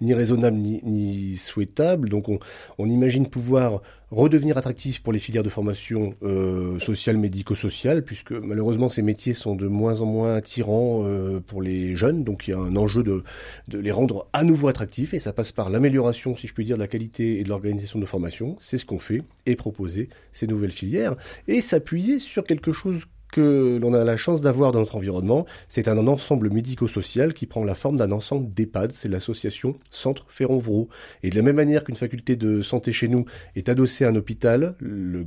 ni 0.02 0.14
raisonnable 0.14 0.58
ni, 0.58 1.38
souhaitable. 1.38 2.10
Donc 2.10 2.30
on, 2.30 2.40
on 2.78 2.90
imagine 2.90 3.28
pouvoir 3.28 3.82
redevenir 4.12 4.58
attractif 4.58 5.02
pour 5.04 5.12
les 5.12 5.20
filières 5.20 5.44
de 5.44 5.50
formation 5.50 6.16
euh, 6.24 6.80
sociale, 6.80 7.18
médico-sociale, 7.18 8.04
puisque 8.04 8.32
malheureusement 8.32 8.90
ces 8.90 9.02
métiers 9.02 9.34
sont 9.34 9.56
de 9.56 9.68
moins 9.68 10.02
en 10.02 10.06
moins 10.06 10.36
attirants 10.36 11.04
euh, 11.06 11.40
pour 11.46 11.62
les 11.62 11.96
jeunes, 11.96 12.24
donc 12.24 12.48
il 12.48 12.52
y 12.52 12.54
a 12.54 12.58
un 12.58 12.76
enjeu 12.76 13.04
de, 13.04 13.24
de 13.68 13.80
les 13.80 13.92
rendre 13.92 14.28
à 14.32 14.44
nouveau 14.44 14.70
attractifs, 14.70 15.14
et 15.14 15.20
ça 15.20 15.34
passe 15.34 15.52
par 15.52 15.70
l'amélioration, 15.70 16.36
si 16.36 16.48
je 16.48 16.54
puis 16.54 16.64
dire, 16.64 16.78
de 16.78 16.82
la 16.82 16.88
qualité 16.88 17.40
et 17.40 17.44
de 17.44 17.50
l'organisation 17.50 18.00
de 18.00 18.06
formation. 18.06 18.56
C'est 18.60 18.78
ce 18.78 18.86
qu'on 18.86 19.00
fait, 19.00 19.24
et 19.46 19.56
proposer 19.56 20.10
ces 20.32 20.48
nouvelles 20.48 20.72
filières, 20.72 21.16
et 21.48 21.60
s'appuyer 21.62 22.20
sur 22.20 22.44
quelque 22.44 22.72
chose 22.72 23.06
que 23.32 23.78
l'on 23.82 23.94
a 23.94 24.04
la 24.04 24.16
chance 24.16 24.42
d'avoir 24.42 24.72
dans 24.72 24.80
notre 24.80 24.96
environnement, 24.96 25.46
c'est 25.68 25.88
un 25.88 26.08
ensemble 26.08 26.50
médico-social 26.50 27.34
qui 27.34 27.46
prend 27.46 27.64
la 27.64 27.76
forme 27.76 27.98
d'un 27.98 28.12
ensemble 28.12 28.50
d'EHPAD, 28.50 28.92
c'est 28.92 29.10
l'association 29.10 29.78
Centre 29.92 30.26
Ferronvro. 30.30 30.90
Et 31.24 31.30
de 31.30 31.36
la 31.36 31.42
même 31.42 31.56
manière 31.56 31.84
qu'une 31.84 31.96
faculté 31.96 32.36
de 32.36 32.62
santé 32.62 32.92
chez 32.92 33.08
nous 33.08 33.26
est 33.56 33.70
adossée 33.70 34.06
à 34.06 34.10
un 34.10 34.16
hôpital, 34.16 34.76
le 34.80 35.26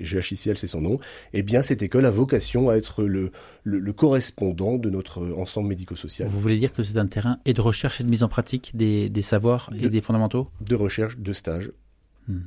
GHICL 0.00 0.56
c'est 0.56 0.66
son 0.66 0.80
nom, 0.80 0.98
eh 1.32 1.42
bien 1.42 1.62
cette 1.62 1.82
école 1.82 2.06
a 2.06 2.10
vocation 2.10 2.68
à 2.68 2.74
être 2.74 3.02
le, 3.02 3.30
le, 3.64 3.92
correspondant 3.92 4.76
de 4.76 4.90
notre 4.90 5.34
ensemble 5.36 5.68
médico-social. 5.68 6.28
Vous 6.28 6.40
voulez 6.40 6.58
dire 6.58 6.72
que 6.72 6.82
c'est 6.82 6.98
un 6.98 7.06
terrain 7.06 7.38
et 7.44 7.52
de 7.52 7.60
recherche 7.60 8.00
et 8.00 8.04
de 8.04 8.08
mise 8.08 8.22
en 8.22 8.28
pratique 8.28 8.76
des, 8.76 9.08
des 9.08 9.22
savoirs 9.22 9.70
et 9.78 9.88
des 9.88 10.00
fondamentaux? 10.00 10.48
De 10.60 10.74
recherche, 10.74 11.18
de 11.18 11.32
stage. 11.32 11.72
Hmm. 12.28 12.40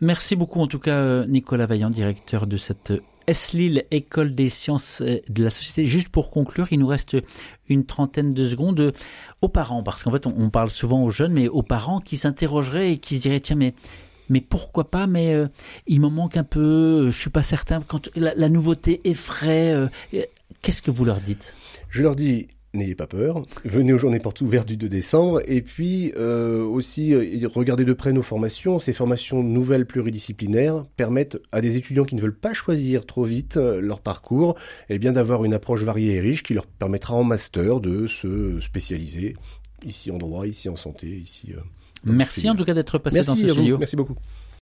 Merci 0.00 0.36
beaucoup 0.36 0.60
en 0.60 0.66
tout 0.66 0.80
cas 0.80 1.24
Nicolas 1.26 1.66
Vaillant, 1.66 1.90
directeur 1.90 2.46
de 2.46 2.56
cette 2.56 2.92
S-Lille, 3.26 3.84
École 3.90 4.34
des 4.34 4.50
sciences 4.50 5.00
euh, 5.00 5.20
de 5.28 5.44
la 5.44 5.50
société. 5.50 5.84
Juste 5.84 6.08
pour 6.08 6.30
conclure, 6.30 6.68
il 6.70 6.78
nous 6.78 6.86
reste 6.86 7.16
une 7.68 7.84
trentaine 7.84 8.32
de 8.32 8.44
secondes 8.44 8.92
aux 9.42 9.48
parents, 9.48 9.82
parce 9.82 10.02
qu'en 10.02 10.10
fait, 10.10 10.26
on, 10.26 10.50
parle 10.50 10.70
souvent 10.70 11.02
aux 11.02 11.10
jeunes, 11.10 11.32
mais 11.32 11.48
aux 11.48 11.62
parents 11.62 12.00
qui 12.00 12.16
s'interrogeraient 12.16 12.92
et 12.92 12.98
qui 12.98 13.16
se 13.16 13.22
diraient, 13.22 13.40
tiens, 13.40 13.56
mais 13.56 13.74
mais 14.30 14.40
pourquoi 14.40 14.90
pas 14.90 15.06
Mais 15.06 15.34
euh, 15.34 15.48
il 15.86 16.00
me 16.00 16.08
manque 16.08 16.38
un 16.38 16.44
peu. 16.44 16.60
Euh, 16.60 17.12
je 17.12 17.18
suis 17.18 17.30
pas 17.30 17.42
certain. 17.42 17.82
Quand 17.86 18.08
la, 18.16 18.48
nouveauté 18.48 19.02
effraie, 19.04 19.74
qu'est-ce 20.62 20.80
que 20.80 20.90
vous 20.90 21.04
leur 21.04 21.20
dites? 21.20 21.54
Je 21.90 22.02
leur 22.02 22.16
dis 22.16 22.48
n'ayez 22.74 22.94
pas 22.94 23.06
peur, 23.06 23.42
venez 23.64 23.92
aux 23.92 23.98
journées 23.98 24.20
portes 24.20 24.40
ouvertes 24.40 24.68
du 24.68 24.76
2 24.76 24.88
décembre, 24.88 25.40
et 25.46 25.62
puis 25.62 26.12
euh, 26.16 26.62
aussi 26.64 27.14
euh, 27.14 27.48
regardez 27.54 27.84
de 27.84 27.92
près 27.92 28.12
nos 28.12 28.22
formations. 28.22 28.78
Ces 28.78 28.92
formations 28.92 29.42
nouvelles 29.42 29.86
pluridisciplinaires 29.86 30.82
permettent 30.96 31.38
à 31.52 31.60
des 31.60 31.76
étudiants 31.76 32.04
qui 32.04 32.14
ne 32.14 32.20
veulent 32.20 32.36
pas 32.36 32.52
choisir 32.52 33.06
trop 33.06 33.24
vite 33.24 33.56
euh, 33.56 33.80
leur 33.80 34.00
parcours, 34.00 34.56
eh 34.88 34.98
bien 34.98 35.12
d'avoir 35.12 35.44
une 35.44 35.54
approche 35.54 35.82
variée 35.82 36.14
et 36.14 36.20
riche 36.20 36.42
qui 36.42 36.54
leur 36.54 36.66
permettra 36.66 37.14
en 37.14 37.24
master 37.24 37.80
de 37.80 38.06
se 38.06 38.60
spécialiser 38.60 39.36
ici 39.86 40.10
en 40.10 40.18
droit, 40.18 40.46
ici 40.46 40.68
en 40.68 40.76
santé, 40.76 41.06
ici. 41.08 41.52
Merci 42.04 42.48
en 42.48 42.54
tout 42.54 42.64
cas 42.64 42.74
d'être 42.74 42.98
passé 42.98 43.22
dans 43.22 43.34
ce 43.34 43.48
studio. 43.48 43.78
Merci 43.78 43.96
beaucoup. 43.96 44.16